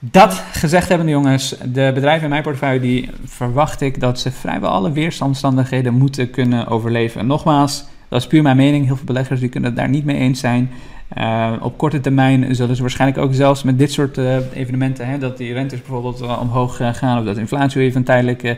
Dat 0.00 0.42
gezegd 0.52 0.88
hebben, 0.88 1.08
jongens, 1.08 1.54
de 1.64 1.90
bedrijven 1.94 2.22
in 2.22 2.28
mijn 2.28 2.42
portefeuille, 2.42 2.80
die 2.80 3.10
verwacht 3.24 3.80
ik 3.80 4.00
dat 4.00 4.20
ze 4.20 4.32
vrijwel 4.32 4.70
alle 4.70 4.92
weersomstandigheden 4.92 5.94
moeten 5.94 6.30
kunnen 6.30 6.66
overleven. 6.66 7.20
En 7.20 7.26
nogmaals, 7.26 7.84
dat 8.08 8.20
is 8.20 8.26
puur 8.26 8.42
mijn 8.42 8.56
mening. 8.56 8.86
Heel 8.86 8.96
veel 8.96 9.04
beleggers 9.04 9.40
die 9.40 9.48
kunnen 9.48 9.70
het 9.70 9.78
daar 9.78 9.88
niet 9.88 10.04
mee 10.04 10.16
eens 10.16 10.40
zijn. 10.40 10.70
Uh, 11.18 11.52
op 11.60 11.78
korte 11.78 12.00
termijn 12.00 12.54
zullen 12.54 12.76
ze 12.76 12.82
waarschijnlijk 12.82 13.20
ook 13.20 13.34
zelfs 13.34 13.62
met 13.62 13.78
dit 13.78 13.92
soort 13.92 14.18
uh, 14.18 14.36
evenementen, 14.52 15.06
hè, 15.06 15.18
dat 15.18 15.36
die 15.36 15.52
rentes 15.52 15.78
bijvoorbeeld 15.78 16.22
uh, 16.22 16.40
omhoog 16.40 16.76
gaan 16.76 17.18
of 17.18 17.24
dat 17.24 17.36
inflatie 17.36 17.80
even 17.80 18.02
tijdelijk 18.02 18.56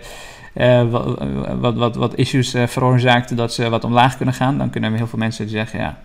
wat, 0.91 1.19
wat, 1.61 1.75
wat, 1.77 1.97
wat, 1.97 2.15
issues 2.15 2.55
veroorzaakt, 2.67 3.37
dat 3.37 3.53
ze 3.53 3.69
wat 3.69 3.85
omlaag 3.85 4.17
kunnen 4.17 4.35
gaan. 4.35 4.59
Dan 4.59 4.71
kunnen 4.71 4.95
heel 4.95 5.07
veel 5.07 5.19
mensen 5.19 5.49
zeggen, 5.49 5.79
ja, 5.79 5.99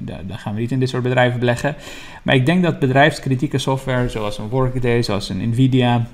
dan 0.00 0.38
gaan 0.38 0.54
we 0.54 0.60
niet 0.60 0.70
in 0.70 0.78
dit 0.78 0.88
soort 0.88 1.02
bedrijven 1.02 1.38
beleggen. 1.38 1.74
Maar 2.22 2.34
ik 2.34 2.46
denk 2.46 2.62
dat 2.62 2.78
bedrijfskritieke 2.78 3.58
software, 3.58 4.08
zoals 4.08 4.38
een 4.38 4.48
Workday, 4.48 5.02
zoals 5.02 5.28
een 5.28 5.48
Nvidia, 5.48 6.06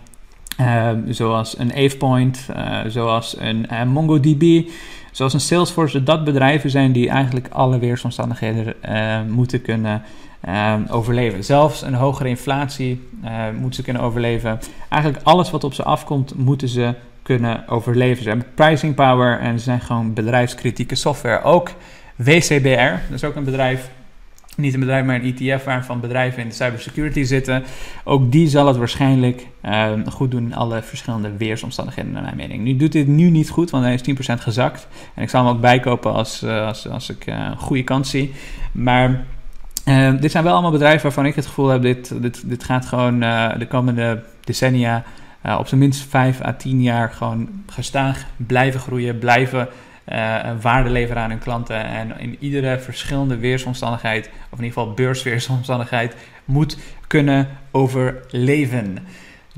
zoals 1.09 1.59
een 1.59 1.73
AvePoint, 1.73 2.49
zoals 2.87 3.37
een 3.39 3.67
MongoDB, 3.89 4.69
Zoals 5.19 5.33
een 5.33 5.41
Salesforce, 5.41 6.03
dat 6.03 6.25
bedrijven 6.25 6.71
zijn 6.71 6.93
die 6.93 7.09
eigenlijk 7.09 7.49
alle 7.49 7.79
weersomstandigheden 7.79 8.75
uh, 8.89 9.19
moeten 9.29 9.63
kunnen 9.63 10.03
uh, 10.49 10.75
overleven. 10.89 11.45
Zelfs 11.45 11.83
een 11.83 11.95
hogere 11.95 12.29
inflatie 12.29 13.01
moeten 13.53 13.75
ze 13.75 13.83
kunnen 13.83 14.03
overleven. 14.03 14.59
Eigenlijk 14.89 15.25
alles 15.25 15.51
wat 15.51 15.65
op 15.65 15.75
ze 15.75 15.83
afkomt, 15.83 16.35
moeten 16.37 16.69
ze 16.69 16.95
kunnen 17.23 17.69
overleven. 17.69 18.23
Ze 18.23 18.29
hebben 18.29 18.47
pricing 18.55 18.95
power 18.95 19.39
en 19.39 19.59
ze 19.59 19.65
zijn 19.65 19.81
gewoon 19.81 20.15
bedrijfskritieke 20.15 20.95
software. 20.95 21.43
Ook 21.43 21.71
WCBR, 22.17 22.91
dat 23.09 23.15
is 23.15 23.25
ook 23.25 23.37
een 23.37 23.45
bedrijf 23.45 23.91
niet 24.59 24.75
een 24.75 24.81
bedrijf, 24.81 25.05
maar 25.05 25.21
een 25.23 25.37
ETF 25.37 25.65
waarvan 25.65 26.01
bedrijven 26.01 26.43
in 26.43 26.49
de 26.49 26.55
cybersecurity 26.55 27.23
zitten. 27.23 27.65
Ook 28.05 28.33
die 28.33 28.49
zal 28.49 28.67
het 28.67 28.77
waarschijnlijk 28.77 29.47
uh, 29.65 29.93
goed 30.11 30.31
doen 30.31 30.45
in 30.45 30.55
alle 30.55 30.83
verschillende 30.83 31.37
weersomstandigheden, 31.37 32.13
naar 32.13 32.23
mijn 32.23 32.37
mening. 32.37 32.65
Nu 32.65 32.77
doet 32.77 32.93
dit 32.93 33.07
nu 33.07 33.31
niet 33.31 33.51
goed, 33.51 33.71
want 33.71 33.85
hij 33.85 33.95
is 33.95 34.33
10% 34.33 34.35
gezakt. 34.39 34.89
En 35.15 35.23
ik 35.23 35.29
zal 35.29 35.45
hem 35.45 35.55
ook 35.55 35.61
bijkopen 35.61 36.13
als, 36.13 36.43
uh, 36.43 36.67
als, 36.67 36.89
als 36.89 37.11
ik 37.11 37.27
uh, 37.27 37.35
een 37.35 37.57
goede 37.57 37.85
kans 37.85 38.11
zie. 38.11 38.33
Maar 38.73 39.25
Uh, 39.85 40.21
dit 40.21 40.31
zijn 40.31 40.45
wel 40.45 40.53
allemaal 40.53 40.71
bedrijven 40.71 41.03
waarvan 41.03 41.27
ik 41.27 41.35
het 41.35 41.47
gevoel 41.47 41.69
heb, 41.69 41.83
dit, 41.83 42.23
dit, 42.23 42.49
dit 42.49 42.65
gaat 42.65 42.87
gewoon 42.87 43.23
uh, 43.23 43.59
de 43.59 43.67
komende 43.67 44.23
decennia 44.45 45.05
op 45.59 45.69
zijn 45.69 45.81
minst 45.81 46.07
5 46.09 46.43
à 46.43 46.53
10 46.53 46.83
jaar 46.83 47.11
gewoon 47.11 47.49
gestaag 47.67 48.27
blijven 48.37 48.81
groeien, 48.81 49.19
blijven 49.19 49.69
waarde 50.61 50.91
leveren 50.91 51.23
aan 51.23 51.31
hun 51.31 51.39
klanten. 51.39 51.85
En 51.85 52.19
in 52.19 52.37
iedere 52.41 52.79
verschillende 52.79 53.37
weersomstandigheid, 53.37 54.27
of 54.27 54.59
in 54.59 54.65
ieder 54.65 54.79
geval 54.79 54.95
beursweersomstandigheid, 54.95 56.15
moet 56.45 56.79
kunnen 57.07 57.49
overleven. 57.71 58.99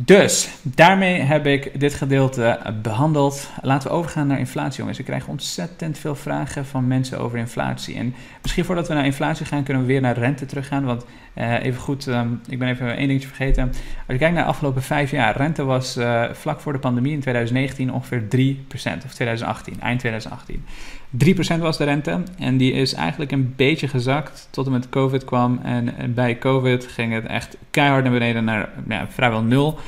Dus 0.05 0.49
daarmee 0.63 1.21
heb 1.21 1.47
ik 1.47 1.81
dit 1.81 1.95
gedeelte 1.95 2.59
behandeld. 2.83 3.51
Laten 3.63 3.89
we 3.89 3.95
overgaan 3.95 4.27
naar 4.27 4.39
inflatie, 4.39 4.79
jongens. 4.79 4.99
Ik 4.99 5.05
krijg 5.05 5.27
ontzettend 5.27 5.99
veel 5.99 6.15
vragen 6.15 6.67
van 6.67 6.87
mensen 6.87 7.19
over 7.19 7.39
inflatie. 7.39 7.97
En 7.97 8.15
misschien 8.43 8.65
voordat 8.65 8.89
we 8.89 8.95
naar 8.95 9.05
inflatie 9.05 9.47
gaan, 9.47 9.63
kunnen 9.63 9.83
we 9.83 9.89
weer 9.89 10.01
naar 10.01 10.19
rente 10.19 10.47
teruggaan. 10.47 10.85
Want 10.85 11.05
uh, 11.35 11.65
even 11.65 11.81
goed, 11.81 12.07
um, 12.07 12.41
ik 12.49 12.59
ben 12.59 12.69
even 12.69 12.97
één 12.97 13.07
dingetje 13.07 13.29
vergeten. 13.29 13.63
Als 13.69 13.79
je 14.07 14.19
kijkt 14.19 14.35
naar 14.35 14.45
de 14.45 14.51
afgelopen 14.51 14.83
vijf 14.83 15.11
jaar, 15.11 15.37
rente 15.37 15.65
was 15.65 15.97
uh, 15.97 16.25
vlak 16.33 16.61
voor 16.61 16.73
de 16.73 16.79
pandemie 16.79 17.13
in 17.13 17.21
2019 17.21 17.93
ongeveer 17.93 18.23
3%, 18.23 18.25
of 19.05 19.13
2018, 19.15 19.81
eind 19.81 19.99
2018. 19.99 20.65
3% 21.57 21.59
was 21.59 21.77
de 21.77 21.85
rente 21.85 22.23
en 22.39 22.57
die 22.57 22.73
is 22.73 22.95
eigenlijk 22.95 23.33
een 23.33 23.53
beetje 23.57 23.89
gezakt 23.89 24.49
tot 24.51 24.67
en 24.67 24.73
met 24.73 24.89
COVID 24.89 25.25
kwam. 25.25 25.61
En 25.63 26.15
bij 26.15 26.39
COVID 26.39 26.87
ging 26.87 27.13
het 27.13 27.27
echt 27.27 27.57
keihard 27.71 28.03
naar 28.03 28.13
beneden 28.13 28.45
naar 28.45 28.69
ja, 28.89 29.07
vrijwel 29.09 29.43
nul. 29.43 29.79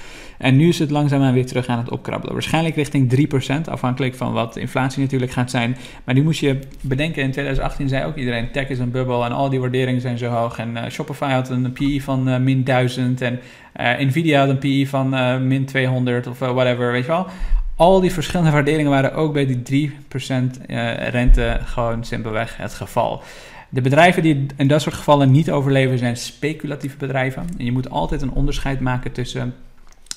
En 0.42 0.56
nu 0.56 0.68
is 0.68 0.78
het 0.78 0.90
langzaamaan 0.90 1.32
weer 1.32 1.46
terug 1.46 1.66
aan 1.66 1.78
het 1.78 1.90
opkrabbelen. 1.90 2.32
Waarschijnlijk 2.34 2.74
richting 2.74 3.28
3%, 3.66 3.70
afhankelijk 3.70 4.14
van 4.14 4.32
wat 4.32 4.54
de 4.54 4.60
inflatie 4.60 5.02
natuurlijk 5.02 5.32
gaat 5.32 5.50
zijn. 5.50 5.76
Maar 6.04 6.14
die 6.14 6.24
moest 6.24 6.40
je 6.40 6.58
bedenken, 6.80 7.22
in 7.22 7.30
2018 7.30 7.88
zei 7.88 8.04
ook 8.04 8.16
iedereen, 8.16 8.50
tech 8.50 8.68
is 8.68 8.78
een 8.78 8.90
bubbel 8.90 9.24
en 9.24 9.32
al 9.32 9.48
die 9.48 9.60
waarderingen 9.60 10.00
zijn 10.00 10.18
zo 10.18 10.28
hoog. 10.28 10.58
En 10.58 10.70
uh, 10.76 10.82
Shopify 10.88 11.30
had 11.30 11.48
een 11.48 11.72
PE 11.72 12.00
van 12.00 12.28
uh, 12.28 12.38
min 12.38 12.64
1000 12.64 13.20
en 13.20 13.40
uh, 13.80 13.98
Nvidia 13.98 14.40
had 14.40 14.48
een 14.48 14.58
PE 14.58 14.86
van 14.88 15.08
min 15.46 15.64
200 15.64 16.26
of 16.26 16.38
whatever, 16.38 16.92
weet 16.92 17.04
je 17.04 17.10
wel. 17.10 17.26
Al 17.76 18.00
die 18.00 18.12
verschillende 18.12 18.50
waarderingen 18.58 18.90
waren 18.90 19.14
ook 19.14 19.32
bij 19.32 19.46
die 19.46 19.90
3% 19.90 20.66
rente 21.10 21.60
gewoon 21.64 22.04
simpelweg 22.04 22.56
het 22.56 22.74
geval. 22.74 23.22
De 23.68 23.80
bedrijven 23.80 24.22
die 24.22 24.46
in 24.56 24.68
dat 24.68 24.82
soort 24.82 24.94
gevallen 24.94 25.30
niet 25.30 25.50
overleven 25.50 25.98
zijn 25.98 26.16
speculatieve 26.16 26.96
bedrijven. 26.96 27.44
En 27.58 27.64
je 27.64 27.72
moet 27.72 27.90
altijd 27.90 28.22
een 28.22 28.32
onderscheid 28.32 28.80
maken 28.80 29.12
tussen 29.12 29.54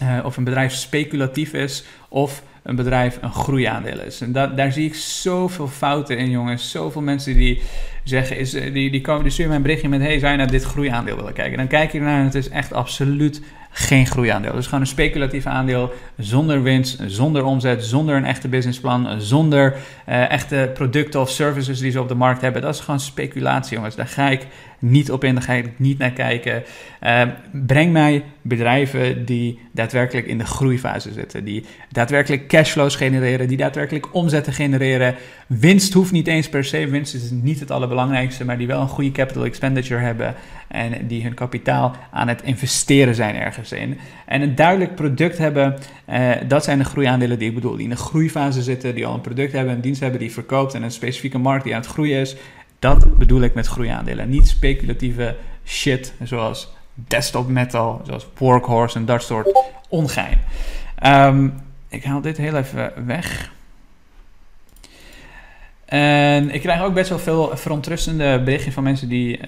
uh, 0.02 0.26
of 0.26 0.38
een 0.38 0.44
bedrijf 0.44 0.74
speculatief 0.74 1.54
is 1.54 1.84
of 2.10 2.44
een 2.64 2.76
bedrijf 2.76 3.18
een 3.22 3.34
groeiaandeel 3.34 4.00
is. 4.00 4.22
En 4.22 4.32
dat, 4.32 4.58
daar 4.58 4.72
zie 4.72 4.86
ik 4.86 4.96
zoveel 4.96 5.68
fouten 5.68 6.18
in, 6.18 6.30
jongens. 6.30 6.72
Zoveel 6.72 7.02
mensen 7.02 7.36
die 7.36 7.62
zeggen, 8.10 8.38
is, 8.38 8.52
die, 8.52 8.92
die, 8.92 9.02
komen, 9.02 9.24
die 9.24 9.32
sturen 9.32 9.48
mij 9.48 9.58
een 9.58 9.64
berichtje 9.64 9.90
met: 9.90 10.02
Hey, 10.02 10.20
zou 10.20 10.32
je 10.32 10.38
naar 10.38 10.52
dit 10.52 10.64
groeiaandeel 10.64 11.16
willen 11.16 11.34
kijken? 11.34 11.58
Dan 11.58 11.68
kijk 11.68 11.92
je 11.92 11.98
ernaar 11.98 12.20
en 12.20 12.26
het 12.26 12.36
is 12.36 12.50
echt 12.50 12.74
absoluut 12.74 13.42
geen 13.78 14.06
groeiaandeel. 14.06 14.54
Dus 14.54 14.66
gewoon 14.66 14.80
een 14.80 14.88
speculatief 14.88 15.46
aandeel 15.46 15.94
zonder 16.18 16.64
winst, 16.64 17.00
zonder 17.06 17.44
omzet, 17.44 17.86
zonder 17.86 18.16
een 18.16 18.26
echte 18.26 18.48
businessplan, 18.48 19.22
zonder 19.22 19.76
uh, 20.10 20.32
echte 20.32 20.72
producten 20.74 21.22
of 21.22 21.30
services 21.30 21.80
die 21.80 21.92
ze 21.92 22.02
op 22.02 22.08
de 22.08 22.16
markt 22.16 22.42
hebben. 22.42 22.62
Dat 22.62 22.74
is 22.74 22.80
gewoon 22.80 23.00
speculatie, 23.00 23.76
jongens. 23.76 23.96
Daar 23.96 24.08
ga 24.08 24.30
ik 24.30 24.48
niet 24.80 25.12
op 25.12 25.24
in, 25.24 25.34
daar 25.34 25.44
ga 25.44 25.54
ik 25.54 25.80
niet 25.80 25.98
naar 25.98 26.12
kijken. 26.12 26.64
Uh, 27.04 27.22
breng 27.52 27.92
mij 27.92 28.24
bedrijven 28.42 29.26
die 29.26 29.60
daadwerkelijk 29.72 30.28
in 30.28 30.38
de 30.38 30.46
groeifase 30.46 31.14
zitten, 31.14 31.44
die 31.44 31.66
daadwerkelijk 31.92 32.48
cashflows 32.48 32.96
genereren, 32.96 33.48
die 33.48 33.58
daadwerkelijk 33.58 34.14
omzetten 34.14 34.54
genereren. 34.54 35.16
Winst 35.48 35.94
hoeft 35.94 36.12
niet 36.12 36.28
eens 36.28 36.50
per 36.50 36.64
se, 36.64 36.88
winst 36.88 37.14
is 37.14 37.32
niet 37.32 37.60
het 37.60 37.72
allerbelangrijkste, 37.72 37.95
maar 38.46 38.58
die 38.58 38.68
wel 38.68 38.82
een 38.82 38.88
goede 38.88 39.12
capital 39.12 39.46
expenditure 39.46 40.02
hebben 40.02 40.36
en 40.68 41.08
die 41.08 41.24
hun 41.24 41.34
kapitaal 41.34 41.96
aan 42.12 42.28
het 42.28 42.42
investeren 42.42 43.16
zijn 43.16 43.36
ergens 43.36 43.72
in. 43.72 44.00
En 44.26 44.42
een 44.42 44.56
duidelijk 44.56 44.96
product 44.96 45.38
hebben, 45.38 45.78
uh, 46.10 46.32
dat 46.48 46.64
zijn 46.64 46.78
de 46.78 46.84
groeiaandelen 46.84 47.40
die 47.40 47.50
ik 47.50 47.56
bedoel, 47.56 47.76
die 47.76 47.84
in 47.84 47.90
de 47.90 47.96
groeifase 47.96 48.62
zitten, 48.62 48.96
die 48.96 49.06
al 49.06 49.14
een 49.14 49.22
product 49.22 49.52
hebben, 49.52 49.74
een 49.74 49.82
dienst 49.82 50.02
hebben 50.02 50.20
die 50.20 50.32
verkoopt 50.32 50.74
en 50.74 50.84
een 50.84 50.92
specifieke 50.92 51.38
markt 51.38 51.64
die 51.64 51.76
aan 51.76 51.82
het 51.82 51.90
groeien 51.90 52.20
is. 52.20 52.36
Dat 52.80 53.18
bedoel 53.18 53.42
ik 53.42 53.54
met 53.54 53.68
groeiaandelen. 53.68 54.30
Niet 54.30 54.48
speculatieve 54.48 55.36
shit 55.66 56.14
zoals 56.24 56.74
desktop 56.94 57.48
metal, 57.48 58.02
zoals 58.06 58.28
workhorse 58.38 58.98
en 58.98 59.06
dat 59.06 59.24
soort 59.24 59.64
ongein. 59.90 60.38
Um, 61.06 61.54
ik 61.90 62.04
haal 62.04 62.22
dit 62.22 62.38
heel 62.38 62.56
even 62.56 63.06
weg. 63.06 63.54
En 65.86 66.50
ik 66.50 66.62
krijg 66.62 66.82
ook 66.82 66.94
best 66.94 67.10
wel 67.10 67.20
veel 67.20 67.52
verontrustende 67.54 68.42
berichten 68.44 68.72
van 68.72 68.84
mensen 68.84 69.10
die 69.10 69.38
uh, 69.38 69.46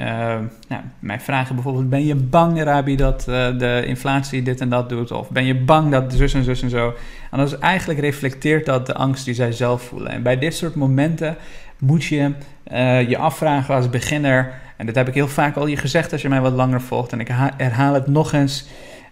nou, 0.68 0.82
mij 1.00 1.20
vragen 1.20 1.56
bijvoorbeeld... 1.56 1.90
ben 1.90 2.06
je 2.06 2.16
bang, 2.16 2.64
Rabi, 2.64 2.96
dat 2.96 3.26
uh, 3.30 3.60
de 3.60 3.84
inflatie 3.86 4.42
dit 4.42 4.62
en 4.62 4.70
dat 4.70 4.90
doet? 4.90 5.12
Of 5.12 5.30
ben 5.30 5.46
je 5.46 5.56
bang 5.56 5.92
dat 5.92 6.14
zus 6.14 6.34
en 6.34 6.44
zus 6.44 6.62
en 6.62 6.70
zo? 6.70 6.94
En 7.32 7.38
dat 7.38 7.48
is 7.48 7.58
eigenlijk 7.58 8.00
reflecteert 8.00 8.66
dat 8.66 8.86
de 8.86 8.94
angst 8.94 9.26
die 9.26 9.34
zij 9.34 9.52
zelf 9.52 9.82
voelen. 9.82 10.12
En 10.12 10.24
bij 10.24 10.38
dit 10.38 10.56
soort 10.56 10.76
momenten 10.76 11.38
moet 11.80 12.06
je 12.06 12.32
uh, 12.72 13.10
je 13.10 13.18
afvragen 13.18 13.76
als 13.76 13.90
beginner... 13.90 14.54
en 14.78 14.86
dat 14.86 14.96
heb 14.96 15.08
ik 15.08 15.14
heel 15.14 15.28
vaak 15.28 15.56
al 15.56 15.68
je 15.68 15.78
gezegd 15.78 16.12
als 16.12 16.22
je 16.22 16.30
mij 16.30 16.42
wat 16.42 16.54
langer 16.54 16.82
volgt... 16.82 17.12
en 17.12 17.20
ik 17.20 17.32
herhaal 17.58 17.94
het 17.94 18.08
nog 18.08 18.34
eens... 18.34 18.66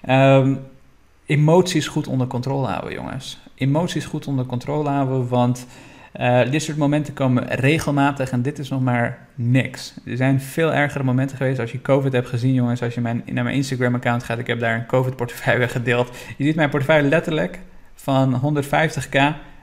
Um, 0.10 0.60
emoties 1.25 1.88
goed 1.88 2.08
onder 2.08 2.27
controle 2.27 2.67
houden, 2.67 2.94
jongens. 2.94 3.39
Emoties 3.55 4.05
goed 4.05 4.27
onder 4.27 4.46
controle 4.46 4.89
houden, 4.89 5.27
want... 5.27 5.67
Uh, 6.19 6.51
dit 6.51 6.63
soort 6.63 6.77
momenten 6.77 7.13
komen 7.13 7.48
regelmatig 7.48 8.31
en 8.31 8.41
dit 8.41 8.60
is 8.60 8.69
nog 8.69 8.81
maar 8.81 9.17
niks. 9.36 9.93
Er 10.05 10.17
zijn 10.17 10.41
veel 10.41 10.74
ergere 10.74 11.03
momenten 11.03 11.38
geweest 11.38 11.60
als 11.60 11.72
je 11.72 11.81
COVID 11.81 12.13
hebt 12.13 12.27
gezien, 12.27 12.53
jongens. 12.53 12.81
Als 12.81 12.93
je 12.93 13.01
mijn, 13.01 13.24
naar 13.25 13.43
mijn 13.43 13.55
Instagram-account 13.55 14.24
gaat, 14.24 14.39
ik 14.39 14.48
heb 14.48 14.60
daar 14.60 14.75
een 14.75 14.86
COVID-portefeuille 14.86 15.67
gedeeld. 15.67 16.10
Je 16.38 16.43
ziet 16.43 16.55
mijn 16.55 16.69
portefeuille 16.69 17.07
letterlijk 17.10 17.60
van 17.95 18.55
150k 18.63 19.19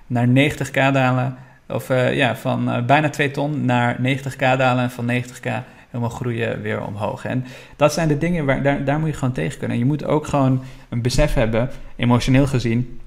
naar 0.06 0.28
90k 0.28 0.73
dalen. 0.73 1.37
Of 1.68 1.90
uh, 1.90 2.16
ja, 2.16 2.37
van 2.37 2.68
uh, 2.68 2.85
bijna 2.85 3.11
2 3.11 3.30
ton 3.30 3.64
naar 3.64 3.97
90k 3.97 4.38
dalen 4.38 4.82
en 4.82 4.90
van 4.90 5.11
90k 5.11 5.50
helemaal 5.90 6.11
groeien 6.11 6.62
weer 6.62 6.87
omhoog. 6.87 7.25
En 7.25 7.44
dat 7.76 7.92
zijn 7.92 8.09
de 8.09 8.18
dingen 8.18 8.44
waar 8.44 8.62
daar, 8.62 8.85
daar 8.85 8.99
moet 8.99 9.09
je 9.09 9.14
gewoon 9.14 9.35
tegen 9.35 9.59
kunnen. 9.59 9.76
En 9.76 9.82
je 9.82 9.88
moet 9.88 10.04
ook 10.04 10.26
gewoon 10.26 10.62
een 10.88 11.02
besef 11.02 11.35
hebben, 11.35 11.71
emotioneel 11.97 12.47
gezien, 12.47 13.00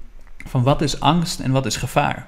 van 0.46 0.62
wat 0.62 0.82
is 0.82 1.00
angst 1.00 1.40
en 1.40 1.50
wat 1.50 1.66
is 1.66 1.76
gevaar. 1.76 2.26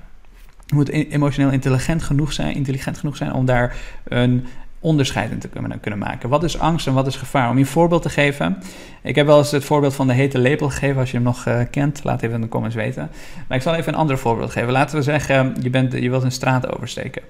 Moet 0.75 0.89
e-, 0.89 1.07
emotioneel 1.11 1.51
intelligent 1.51 2.03
genoeg 2.03 2.33
zijn, 2.33 2.55
intelligent 2.55 2.99
genoeg 2.99 3.17
zijn 3.17 3.33
om 3.33 3.45
daar 3.45 3.77
een 4.05 4.47
onderscheid 4.81 5.31
in 5.31 5.39
te 5.39 5.49
kunnen, 5.81 5.99
maken. 5.99 6.29
Wat 6.29 6.45
is 6.45 6.59
angst 6.59 6.87
en 6.87 6.93
wat 6.93 7.07
is 7.07 7.17
gevaar? 7.17 7.49
Om 7.49 7.55
je 7.55 7.61
een 7.61 7.67
voorbeeld 7.67 8.03
te 8.03 8.09
geven. 8.09 8.63
Ik 9.03 9.15
heb 9.15 9.27
wel 9.27 9.39
eens 9.39 9.51
het 9.51 9.65
voorbeeld 9.65 9.95
van 9.95 10.07
de 10.07 10.13
hete 10.13 10.39
lepel 10.39 10.69
gegeven. 10.69 11.01
Als 11.01 11.11
je 11.11 11.17
hem 11.17 11.27
nog 11.27 11.47
uh, 11.47 11.61
kent, 11.71 12.05
laat 12.05 12.23
even 12.23 12.35
in 12.35 12.41
de 12.41 12.49
comments 12.49 12.77
weten. 12.77 13.11
Maar 13.49 13.57
ik 13.57 13.63
zal 13.63 13.75
even 13.75 13.93
een 13.93 13.99
ander 13.99 14.19
voorbeeld 14.19 14.51
geven. 14.51 14.73
Laten 14.73 14.97
we 14.97 15.03
zeggen, 15.03 15.57
je, 15.61 15.71
bent, 15.71 15.93
je 15.93 16.11
wilt 16.11 16.23
een 16.23 16.33
straat 16.33 16.77
oversteken. 16.77 17.23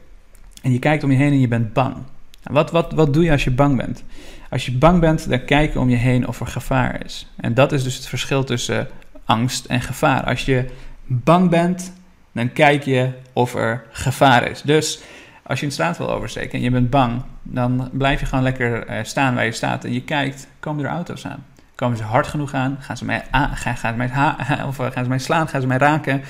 En 0.63 0.73
je 0.73 0.79
kijkt 0.79 1.05
om 1.05 1.11
je 1.11 1.17
heen 1.17 1.33
en 1.33 1.41
je 1.41 1.49
bent 1.49 1.73
bang. 1.73 1.97
Wat, 2.43 2.71
wat, 2.71 2.93
wat 2.93 3.15
doe 3.15 3.25
je 3.25 3.31
als 3.31 3.45
je 3.45 3.51
bang 3.51 3.77
bent? 3.77 4.05
Als 4.51 4.67
je 4.67 4.73
bang 4.73 5.01
bent, 5.01 5.29
dan 5.29 5.45
kijk 5.45 5.73
je 5.73 5.81
om 5.81 5.91
je 5.91 5.97
heen 5.97 6.29
of 6.29 6.41
er 6.41 6.47
gevaar 6.47 7.05
is. 7.05 7.33
En 7.37 7.55
dat 7.55 7.73
is 7.73 7.83
dus 7.83 7.95
het 7.95 8.07
verschil 8.07 8.45
tussen 8.45 8.89
angst 9.25 9.65
en 9.65 9.81
gevaar. 9.81 10.25
Als 10.25 10.45
je 10.45 10.65
bang 11.07 11.51
bent, 11.51 11.93
dan 12.39 12.53
kijk 12.53 12.83
je 12.83 13.11
of 13.33 13.55
er 13.55 13.85
gevaar 13.91 14.51
is. 14.51 14.63
Dus 14.63 15.01
als 15.43 15.61
je 15.61 15.67
een 15.67 15.73
straat 15.73 15.99
wil 15.99 16.11
oversteken 16.11 16.53
en 16.53 16.61
je 16.61 16.71
bent 16.71 16.91
bang, 16.91 17.23
dan 17.43 17.89
blijf 17.93 18.21
je 18.21 18.27
gewoon 18.27 18.45
lekker 18.45 18.87
eh, 18.87 19.05
staan 19.05 19.35
waar 19.35 19.45
je 19.45 19.53
staat 19.53 19.85
en 19.85 19.93
je 19.93 20.03
kijkt, 20.03 20.49
komen 20.61 20.85
er 20.85 20.91
auto's 20.91 21.27
aan? 21.27 21.45
Komen 21.75 21.97
ze 21.97 22.03
hard 22.03 22.27
genoeg 22.27 22.55
aan? 22.55 22.77
Gaan 22.81 22.97
ze 22.97 23.05
mij, 23.05 23.23
aan, 23.31 23.57
gaan, 23.57 23.77
gaan, 23.77 23.93
ze 23.93 23.97
mij, 23.97 24.63
of 24.67 24.79
eh, 24.79 24.91
gaan 24.91 25.03
ze 25.03 25.09
mij 25.09 25.19
slaan? 25.19 25.49
Gaan 25.49 25.61
ze 25.61 25.67
mij 25.67 25.79
raken? 25.79 26.23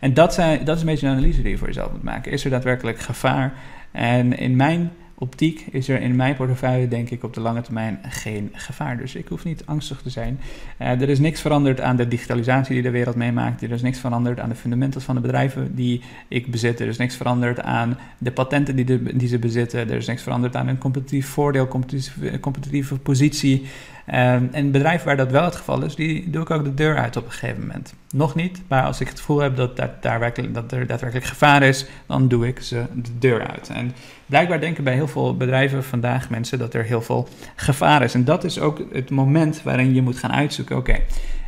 En 0.00 0.14
dat, 0.14 0.34
zijn, 0.34 0.64
dat 0.64 0.74
is 0.76 0.82
een 0.82 0.88
beetje 0.88 1.06
een 1.06 1.12
analyse 1.12 1.42
die 1.42 1.50
je 1.50 1.58
voor 1.58 1.66
jezelf 1.66 1.92
moet 1.92 2.02
maken. 2.02 2.32
Is 2.32 2.44
er 2.44 2.50
daadwerkelijk 2.50 3.00
gevaar? 3.00 3.52
En 3.92 4.38
in 4.38 4.56
mijn 4.56 4.92
optiek 5.18 5.66
is 5.70 5.88
er 5.88 6.00
in 6.00 6.16
mijn 6.16 6.36
portefeuille, 6.36 6.88
denk 6.88 7.10
ik, 7.10 7.22
op 7.22 7.34
de 7.34 7.40
lange 7.40 7.60
termijn 7.60 7.98
geen 8.02 8.50
gevaar. 8.52 8.98
Dus 8.98 9.14
ik 9.14 9.28
hoef 9.28 9.44
niet 9.44 9.62
angstig 9.66 10.02
te 10.02 10.10
zijn. 10.10 10.40
Uh, 10.80 10.88
er 10.88 11.08
is 11.08 11.18
niks 11.18 11.40
veranderd 11.40 11.80
aan 11.80 11.96
de 11.96 12.08
digitalisatie 12.08 12.74
die 12.74 12.82
de 12.82 12.90
wereld 12.90 13.16
meemaakt. 13.16 13.62
Er 13.62 13.70
is 13.70 13.82
niks 13.82 13.98
veranderd 13.98 14.40
aan 14.40 14.48
de 14.48 14.54
fundamenten 14.54 15.02
van 15.02 15.14
de 15.14 15.20
bedrijven 15.20 15.74
die 15.74 16.02
ik 16.28 16.50
bezit. 16.50 16.80
Er 16.80 16.86
is 16.86 16.96
niks 16.96 17.16
veranderd 17.16 17.60
aan 17.60 17.98
de 18.18 18.32
patenten 18.32 18.76
die, 18.76 19.16
die 19.16 19.28
ze 19.28 19.38
bezitten. 19.38 19.90
Er 19.90 19.96
is 19.96 20.06
niks 20.06 20.22
veranderd 20.22 20.56
aan 20.56 20.66
hun 20.66 20.78
competitief 20.78 21.26
voordeel, 21.26 21.68
competitieve, 21.68 22.40
competitieve 22.40 22.98
positie. 22.98 23.66
Um, 24.14 24.48
en 24.52 24.70
bedrijven 24.70 25.06
waar 25.06 25.16
dat 25.16 25.30
wel 25.30 25.44
het 25.44 25.56
geval 25.56 25.82
is, 25.82 25.94
die 25.94 26.30
doe 26.30 26.42
ik 26.42 26.50
ook 26.50 26.64
de 26.64 26.74
deur 26.74 26.96
uit 26.96 27.16
op 27.16 27.24
een 27.24 27.30
gegeven 27.30 27.60
moment. 27.60 27.94
Nog 28.10 28.34
niet, 28.34 28.62
maar 28.68 28.82
als 28.82 29.00
ik 29.00 29.08
het 29.08 29.18
gevoel 29.18 29.38
heb 29.38 29.56
dat, 29.56 29.76
dat, 29.76 30.02
daar 30.02 30.32
dat 30.52 30.72
er 30.72 30.86
daadwerkelijk 30.86 31.26
gevaar 31.26 31.62
is, 31.62 31.86
dan 32.06 32.28
doe 32.28 32.46
ik 32.46 32.60
ze 32.60 32.84
de 32.94 33.18
deur 33.18 33.46
uit. 33.46 33.68
En 33.68 33.92
blijkbaar 34.26 34.60
denken 34.60 34.84
bij 34.84 34.94
heel 34.94 35.08
veel 35.08 35.36
bedrijven 35.36 35.84
vandaag 35.84 36.30
mensen 36.30 36.58
dat 36.58 36.74
er 36.74 36.84
heel 36.84 37.02
veel 37.02 37.28
gevaar 37.56 38.02
is. 38.02 38.14
En 38.14 38.24
dat 38.24 38.44
is 38.44 38.60
ook 38.60 38.82
het 38.92 39.10
moment 39.10 39.62
waarin 39.62 39.94
je 39.94 40.02
moet 40.02 40.18
gaan 40.18 40.32
uitzoeken: 40.32 40.76
oké, 40.76 40.98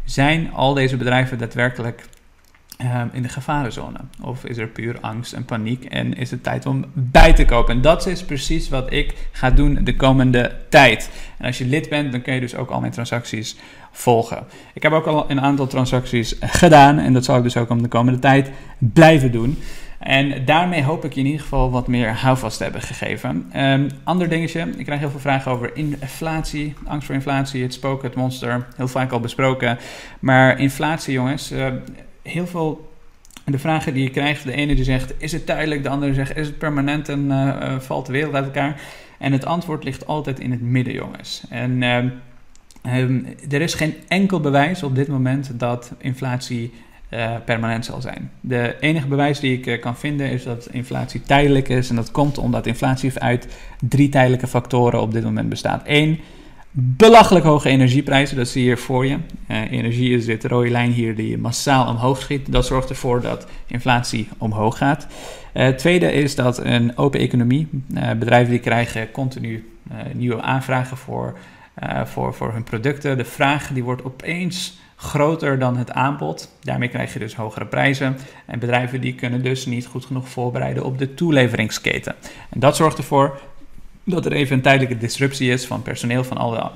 zijn 0.05 0.53
al 0.53 0.75
deze 0.75 0.97
bedrijven 0.97 1.39
daadwerkelijk 1.39 2.05
um, 2.83 3.11
in 3.13 3.23
de 3.23 3.29
gevarenzone? 3.29 3.99
Of 4.21 4.45
is 4.45 4.57
er 4.57 4.67
puur 4.67 5.01
angst 5.01 5.33
en 5.33 5.45
paniek 5.45 5.85
en 5.85 6.15
is 6.15 6.31
het 6.31 6.43
tijd 6.43 6.67
om 6.67 6.85
bij 6.93 7.33
te 7.33 7.45
kopen? 7.45 7.75
En 7.75 7.81
dat 7.81 8.07
is 8.07 8.25
precies 8.25 8.69
wat 8.69 8.93
ik 8.93 9.15
ga 9.33 9.51
doen 9.51 9.79
de 9.85 9.97
komende 9.97 10.57
tijd. 10.69 11.11
En 11.39 11.47
als 11.47 11.59
je 11.59 11.67
lid 11.67 11.89
bent, 11.89 12.13
dan 12.13 12.23
kun 12.23 12.35
je 12.35 12.41
dus 12.41 12.55
ook 12.55 12.71
al 12.71 12.81
mijn 12.81 12.93
transacties 12.93 13.57
volgen. 13.93 14.45
Ik 14.75 14.83
heb 14.83 14.93
ook 14.93 15.07
al 15.07 15.31
een 15.31 15.41
aantal 15.41 15.67
transacties 15.67 16.37
gedaan 16.41 16.99
en 16.99 17.13
dat 17.13 17.25
zal 17.25 17.37
ik 17.37 17.43
dus 17.43 17.57
ook 17.57 17.71
om 17.71 17.83
de 17.83 17.89
komende 17.89 18.19
tijd 18.19 18.51
blijven 18.79 19.33
doen. 19.33 19.59
En 19.99 20.45
daarmee 20.45 20.83
hoop 20.83 21.05
ik 21.05 21.13
je 21.13 21.21
in 21.21 21.27
ieder 21.27 21.41
geval 21.41 21.71
wat 21.71 21.87
meer 21.87 22.15
houvast 22.15 22.57
te 22.57 22.63
hebben 22.63 22.83
gegeven. 22.83 23.51
Um, 23.57 23.89
ander 24.05 24.29
dingetje, 24.29 24.71
ik 24.77 24.85
krijg 24.85 25.01
heel 25.01 25.11
veel 25.11 25.21
vragen 25.21 25.53
over 25.53 25.77
inflatie, 25.77 26.75
angst 26.87 27.07
voor 27.07 27.15
inflatie, 27.15 27.63
het 27.63 27.75
spook, 27.75 28.03
het 28.03 28.15
monster, 28.15 28.67
heel 28.77 28.89
vaak 28.89 29.13
al 29.13 29.21
besproken. 29.21 29.79
Maar 30.21 30.59
inflatie 30.59 31.13
jongens, 31.13 31.53
uh, 31.53 31.67
heel 32.29 32.47
veel 32.47 32.91
de 33.45 33.59
vragen 33.59 33.95
die 33.95 34.03
je 34.03 34.11
krijgt, 34.11 34.45
de 34.45 34.53
ene 34.53 34.75
die 34.75 34.85
zegt 34.85 35.15
is 35.19 35.33
het 35.33 35.47
tijdelijk, 35.47 35.83
de 35.83 35.89
andere 35.89 36.15
zegt 36.15 36.37
is 36.37 36.47
het 36.47 36.59
permanent 36.59 37.09
en 37.09 37.25
uh, 37.25 37.79
valt 37.79 38.07
de 38.07 38.13
wereld 38.13 38.35
uit 38.35 38.45
elkaar. 38.45 38.81
En 39.19 39.33
het 39.33 39.45
antwoord 39.45 39.85
ligt 39.85 40.07
altijd 40.07 40.41
in 40.41 40.51
het 40.51 40.61
midden 40.61 40.95
jongens. 40.95 41.43
En... 41.51 41.83
Uh, 41.83 42.05
Um, 42.97 43.27
er 43.51 43.61
is 43.61 43.75
geen 43.75 43.95
enkel 44.09 44.41
bewijs 44.41 44.83
op 44.83 44.95
dit 44.95 45.09
moment 45.09 45.51
dat 45.55 45.93
inflatie 45.99 46.73
permanent 47.45 47.85
zal 47.85 48.01
zijn. 48.01 48.31
De 48.41 48.77
enige 48.81 49.07
bewijs 49.07 49.41
die 49.41 49.61
ik 49.61 49.81
kan 49.81 49.97
vinden 49.97 50.31
is 50.31 50.45
dat 50.45 50.69
inflatie 50.71 51.23
tijdelijk 51.23 51.69
is. 51.69 51.91
En 51.91 51.97
dat 51.97 52.11
komt 52.11 52.39
omdat 52.39 52.67
inflatie 52.67 53.21
uit 53.21 53.49
drie 53.81 54.09
tijdelijke 54.09 54.47
factoren 54.47 55.01
op 55.01 55.13
dit 55.13 55.25
moment 55.25 55.49
bestaat. 55.49 55.83
Eén, 55.85 56.21
belachelijk 56.81 57.45
hoge 57.45 57.69
energieprijzen. 57.69 58.37
Dat 58.37 58.49
zie 58.49 58.63
je 58.63 58.67
hier 58.67 58.79
voor 58.79 59.07
je. 59.07 59.17
Uh, 59.51 59.71
energie 59.71 60.17
is 60.17 60.25
dit 60.25 60.45
rode 60.45 60.71
lijn 60.71 60.93
hier 60.93 61.15
die 61.15 61.39
massaal 61.39 61.87
omhoog 61.87 62.21
schiet. 62.21 62.53
Dat 62.53 62.67
zorgt 62.67 62.89
ervoor 62.89 63.21
dat 63.21 63.47
inflatie 63.67 64.29
omhoog 64.39 64.79
gaat. 64.79 65.07
Het 65.53 65.79
tweede 65.79 66.13
is 66.13 66.35
dat 66.35 66.59
een 66.65 66.99
open 66.99 67.21
economie. 67.21 67.69
bedrijven 68.19 68.51
die 68.51 68.61
krijgen 68.61 69.11
continu 69.11 69.69
nieuwe 70.13 70.43
aanvragen 70.43 70.97
voor, 70.97 71.39
voor, 72.05 72.35
voor 72.35 72.53
hun 72.53 72.65
producten. 72.65 73.17
De 73.17 73.25
vraag 73.25 73.69
die 73.73 73.85
wordt 73.85 74.05
opeens 74.05 74.79
groter 74.97 75.59
dan 75.59 75.77
het 75.77 75.93
aanbod. 75.93 76.51
Daarmee 76.61 76.89
krijg 76.89 77.13
je 77.13 77.19
dus 77.19 77.35
hogere 77.35 77.67
prijzen. 77.67 78.17
En 78.47 78.59
bedrijven 78.59 79.01
die 79.01 79.15
kunnen 79.15 79.43
dus 79.43 79.67
niet 79.67 79.87
goed 79.87 80.05
genoeg 80.05 80.29
voorbereiden 80.29 80.85
op 80.85 80.99
de 80.99 81.15
toeleveringsketen. 81.15 82.15
En 82.51 82.61
dat 82.61 82.77
zorgt 82.77 82.99
ervoor 82.99 83.41
dat 84.11 84.27
er 84.27 84.33
even 84.33 84.57
een 84.57 84.63
tijdelijke 84.63 84.99
disruptie 84.99 85.51
is 85.51 85.67
van 85.67 85.83
personeel, 85.83 86.25
van 86.25 86.37
alle, 86.37 86.71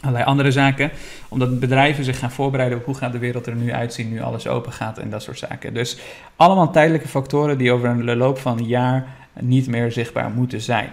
allerlei 0.00 0.24
andere 0.24 0.50
zaken. 0.50 0.90
Omdat 1.28 1.60
bedrijven 1.60 2.04
zich 2.04 2.18
gaan 2.18 2.30
voorbereiden 2.30 2.78
op 2.78 2.84
hoe 2.84 2.94
gaat 2.94 3.12
de 3.12 3.18
wereld 3.18 3.46
er 3.46 3.54
nu 3.54 3.72
uitzien, 3.72 4.10
nu 4.10 4.20
alles 4.20 4.46
open 4.46 4.72
gaat 4.72 4.98
en 4.98 5.10
dat 5.10 5.22
soort 5.22 5.38
zaken. 5.38 5.74
Dus 5.74 5.98
allemaal 6.36 6.72
tijdelijke 6.72 7.08
factoren 7.08 7.58
die 7.58 7.72
over 7.72 7.88
een 7.88 8.16
loop 8.16 8.38
van 8.38 8.58
een 8.58 8.66
jaar 8.66 9.06
niet 9.40 9.66
meer 9.66 9.92
zichtbaar 9.92 10.30
moeten 10.30 10.60
zijn. 10.60 10.90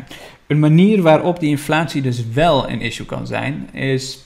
Een 0.48 0.60
manier 0.60 1.02
waarop 1.02 1.40
die 1.40 1.50
inflatie 1.50 2.02
dus 2.02 2.24
wel 2.34 2.70
een 2.70 2.82
issue 2.82 3.06
kan 3.06 3.28
zijn, 3.28 3.70
is 3.72 4.26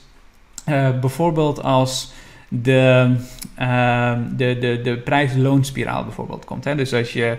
uh, 0.69 0.99
bijvoorbeeld 0.99 1.63
als 1.63 2.11
de, 2.47 3.15
uh, 3.59 4.17
de, 4.37 4.57
de, 4.59 4.81
de 4.83 4.97
prijs-loonspiraal 4.97 6.03
bijvoorbeeld 6.03 6.45
komt. 6.45 6.63
Hè? 6.63 6.75
Dus 6.75 6.93
als 6.93 7.13
je 7.13 7.37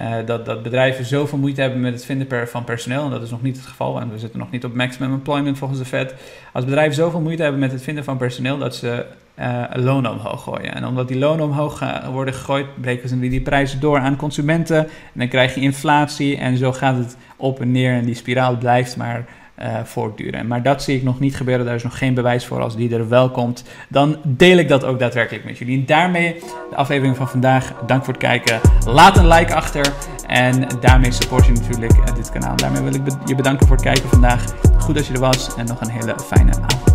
uh, 0.00 0.14
dat, 0.26 0.46
dat 0.46 0.62
bedrijven 0.62 1.04
zoveel 1.04 1.38
moeite 1.38 1.60
hebben 1.60 1.80
met 1.80 1.92
het 1.92 2.04
vinden 2.04 2.48
van 2.48 2.64
personeel, 2.64 3.04
en 3.04 3.10
dat 3.10 3.22
is 3.22 3.30
nog 3.30 3.42
niet 3.42 3.56
het 3.56 3.66
geval, 3.66 4.00
en 4.00 4.10
we 4.10 4.18
zitten 4.18 4.38
nog 4.38 4.50
niet 4.50 4.64
op 4.64 4.74
maximum 4.74 5.12
employment 5.12 5.58
volgens 5.58 5.78
de 5.78 5.86
Fed. 5.86 6.14
Als 6.52 6.64
bedrijven 6.64 6.94
zoveel 6.94 7.20
moeite 7.20 7.42
hebben 7.42 7.60
met 7.60 7.72
het 7.72 7.82
vinden 7.82 8.04
van 8.04 8.16
personeel, 8.16 8.58
dat 8.58 8.74
ze 8.74 9.04
uh, 9.38 9.64
lonen 9.74 10.10
omhoog 10.10 10.42
gooien. 10.42 10.74
En 10.74 10.86
omdat 10.86 11.08
die 11.08 11.18
lonen 11.18 11.44
omhoog 11.44 11.82
worden 12.12 12.34
gegooid, 12.34 12.66
breken 12.80 13.08
ze 13.08 13.18
die 13.18 13.40
prijzen 13.40 13.80
door 13.80 13.98
aan 13.98 14.16
consumenten. 14.16 14.78
En 14.78 14.88
dan 15.12 15.28
krijg 15.28 15.54
je 15.54 15.60
inflatie 15.60 16.36
en 16.36 16.56
zo 16.56 16.72
gaat 16.72 16.96
het 16.96 17.16
op 17.36 17.60
en 17.60 17.70
neer 17.70 17.94
en 17.94 18.04
die 18.04 18.14
spiraal 18.14 18.56
blijft 18.56 18.96
maar 18.96 19.24
uh, 19.58 19.78
voortduren. 19.84 20.46
Maar 20.46 20.62
dat 20.62 20.82
zie 20.82 20.96
ik 20.96 21.02
nog 21.02 21.20
niet 21.20 21.36
gebeuren. 21.36 21.66
Daar 21.66 21.74
is 21.74 21.82
nog 21.82 21.98
geen 21.98 22.14
bewijs 22.14 22.46
voor. 22.46 22.60
Als 22.60 22.76
die 22.76 22.94
er 22.94 23.08
wel 23.08 23.30
komt, 23.30 23.64
dan 23.88 24.16
deel 24.24 24.56
ik 24.56 24.68
dat 24.68 24.84
ook 24.84 24.98
daadwerkelijk 24.98 25.44
met 25.44 25.58
jullie. 25.58 25.78
En 25.78 25.86
daarmee 25.86 26.34
de 26.70 26.76
aflevering 26.76 27.16
van 27.16 27.28
vandaag. 27.28 27.74
Dank 27.86 28.04
voor 28.04 28.12
het 28.12 28.22
kijken. 28.22 28.60
Laat 28.86 29.16
een 29.16 29.28
like 29.28 29.54
achter. 29.54 29.92
En 30.26 30.66
daarmee 30.80 31.12
support 31.12 31.46
je 31.46 31.52
natuurlijk 31.52 32.14
dit 32.16 32.30
kanaal. 32.30 32.56
Daarmee 32.56 32.82
wil 32.82 32.94
ik 32.94 33.02
je 33.24 33.34
bedanken 33.34 33.66
voor 33.66 33.76
het 33.76 33.84
kijken 33.84 34.08
vandaag. 34.08 34.44
Goed 34.78 34.94
dat 34.94 35.06
je 35.06 35.12
er 35.12 35.20
was 35.20 35.54
en 35.56 35.66
nog 35.66 35.80
een 35.80 35.90
hele 35.90 36.14
fijne 36.18 36.50
avond. 36.50 36.91